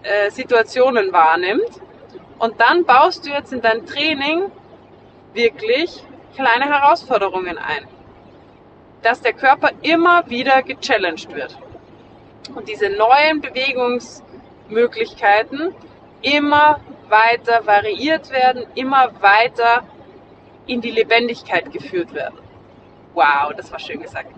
äh, 0.02 0.30
Situationen 0.30 1.12
wahrnimmt. 1.12 1.80
Und 2.38 2.60
dann 2.60 2.84
baust 2.84 3.26
du 3.26 3.30
jetzt 3.30 3.52
in 3.52 3.62
dein 3.62 3.84
Training 3.86 4.52
wirklich 5.32 6.04
kleine 6.36 6.66
Herausforderungen 6.66 7.58
ein. 7.58 7.88
Dass 9.02 9.20
der 9.20 9.32
Körper 9.32 9.70
immer 9.82 10.28
wieder 10.28 10.62
gechallenged 10.62 11.34
wird. 11.34 11.58
Und 12.54 12.68
diese 12.68 12.90
neuen 12.90 13.40
Bewegungsmöglichkeiten 13.40 15.74
immer 16.22 16.78
weiter 17.08 17.66
variiert 17.66 18.30
werden, 18.30 18.66
immer 18.74 19.10
weiter 19.20 19.82
in 20.66 20.80
die 20.80 20.90
Lebendigkeit 20.90 21.70
geführt 21.72 22.14
werden. 22.14 22.43
Wow, 23.14 23.52
das 23.56 23.70
war 23.70 23.78
schön 23.78 24.02
gesagt. 24.02 24.28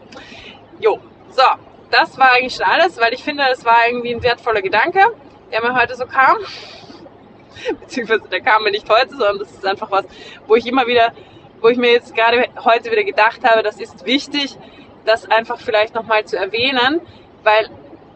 Jo, 0.78 0.98
so, 1.30 1.42
das 1.90 2.18
war 2.18 2.32
eigentlich 2.32 2.54
schon 2.54 2.66
alles, 2.66 3.00
weil 3.00 3.14
ich 3.14 3.22
finde, 3.22 3.44
das 3.48 3.64
war 3.64 3.88
irgendwie 3.88 4.14
ein 4.14 4.22
wertvoller 4.22 4.62
Gedanke, 4.62 5.00
der 5.50 5.62
mir 5.62 5.74
heute 5.74 5.94
so 5.94 6.06
kam. 6.06 6.36
Beziehungsweise 7.80 8.28
der 8.28 8.42
kam 8.42 8.62
mir 8.62 8.70
nicht 8.70 8.88
heute, 8.88 9.10
sondern 9.10 9.38
das 9.38 9.50
ist 9.50 9.64
einfach 9.64 9.90
was, 9.90 10.04
wo 10.46 10.56
ich 10.56 10.66
immer 10.66 10.86
wieder, 10.86 11.12
wo 11.60 11.68
ich 11.68 11.78
mir 11.78 11.90
jetzt 11.90 12.14
gerade 12.14 12.48
heute 12.64 12.90
wieder 12.90 13.04
gedacht 13.04 13.42
habe, 13.44 13.62
das 13.62 13.80
ist 13.80 14.04
wichtig, 14.04 14.56
das 15.06 15.30
einfach 15.30 15.58
vielleicht 15.58 15.94
nochmal 15.94 16.24
zu 16.26 16.36
erwähnen, 16.36 17.00
weil 17.42 17.70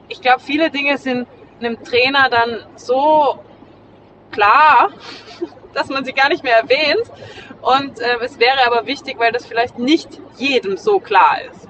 ich 0.09 0.21
glaube, 0.21 0.41
viele 0.41 0.71
Dinge 0.71 0.99
sind 0.99 1.27
einem 1.61 1.83
Trainer 1.83 2.29
dann 2.29 2.67
so 2.77 3.39
klar, 4.31 4.91
dass 5.75 5.89
man 5.89 6.05
sie 6.05 6.13
gar 6.13 6.29
nicht 6.29 6.43
mehr 6.45 6.57
erwähnt. 6.57 7.11
Und 7.63 8.01
äh, 8.01 8.17
es 8.23 8.39
wäre 8.39 8.67
aber 8.67 8.87
wichtig, 8.87 9.19
weil 9.19 9.33
das 9.33 9.47
vielleicht 9.47 9.79
nicht 9.79 10.09
jedem 10.37 10.77
so 10.77 11.01
klar 11.01 11.39
ist. 11.51 11.69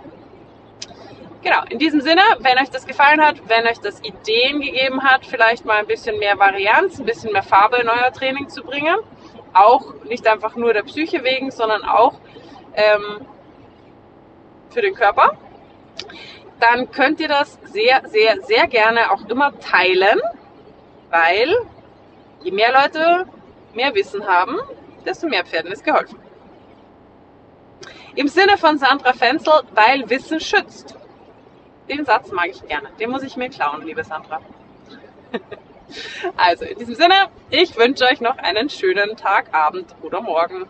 Genau, 1.42 1.62
in 1.70 1.78
diesem 1.78 2.02
Sinne, 2.02 2.22
wenn 2.40 2.58
euch 2.58 2.68
das 2.68 2.86
gefallen 2.86 3.24
hat, 3.24 3.48
wenn 3.48 3.66
euch 3.66 3.78
das 3.78 4.00
Ideen 4.02 4.60
gegeben 4.60 5.02
hat, 5.02 5.24
vielleicht 5.24 5.64
mal 5.64 5.78
ein 5.78 5.86
bisschen 5.86 6.18
mehr 6.18 6.38
Varianz, 6.38 6.98
ein 6.98 7.06
bisschen 7.06 7.32
mehr 7.32 7.42
Farbe 7.42 7.78
in 7.78 7.88
euer 7.88 8.12
Training 8.12 8.50
zu 8.50 8.62
bringen, 8.62 8.96
auch 9.54 9.94
nicht 10.04 10.26
einfach 10.26 10.54
nur 10.54 10.74
der 10.74 10.82
Psyche 10.82 11.24
wegen, 11.24 11.50
sondern 11.50 11.82
auch 11.82 12.14
ähm, 12.74 13.26
für 14.68 14.82
den 14.82 14.94
Körper, 14.94 15.38
dann 16.60 16.90
könnt 16.90 17.20
ihr 17.20 17.28
das 17.28 17.58
sehr, 17.64 18.02
sehr, 18.06 18.42
sehr 18.42 18.66
gerne 18.66 19.10
auch 19.10 19.26
immer 19.28 19.58
teilen, 19.60 20.20
weil 21.08 21.56
je 22.42 22.52
mehr 22.52 22.72
Leute 22.72 23.24
mehr 23.74 23.94
Wissen 23.94 24.26
haben, 24.26 24.56
desto 25.04 25.26
mehr 25.28 25.44
Pferden 25.44 25.72
ist 25.72 25.84
geholfen. 25.84 26.18
Im 28.16 28.28
Sinne 28.28 28.58
von 28.58 28.78
Sandra 28.78 29.12
Fenzel, 29.12 29.62
weil 29.72 30.08
Wissen 30.10 30.40
schützt. 30.40 30.96
Den 31.88 32.04
Satz 32.04 32.30
mag 32.32 32.48
ich 32.48 32.66
gerne. 32.66 32.88
Den 32.98 33.10
muss 33.10 33.22
ich 33.22 33.36
mir 33.36 33.48
klauen, 33.48 33.84
liebe 33.86 34.04
Sandra. 34.04 34.40
also 36.36 36.64
in 36.64 36.78
diesem 36.78 36.94
Sinne, 36.94 37.14
ich 37.50 37.76
wünsche 37.76 38.04
euch 38.04 38.20
noch 38.20 38.36
einen 38.38 38.68
schönen 38.68 39.16
Tag, 39.16 39.54
Abend 39.54 39.94
oder 40.02 40.20
Morgen. 40.20 40.68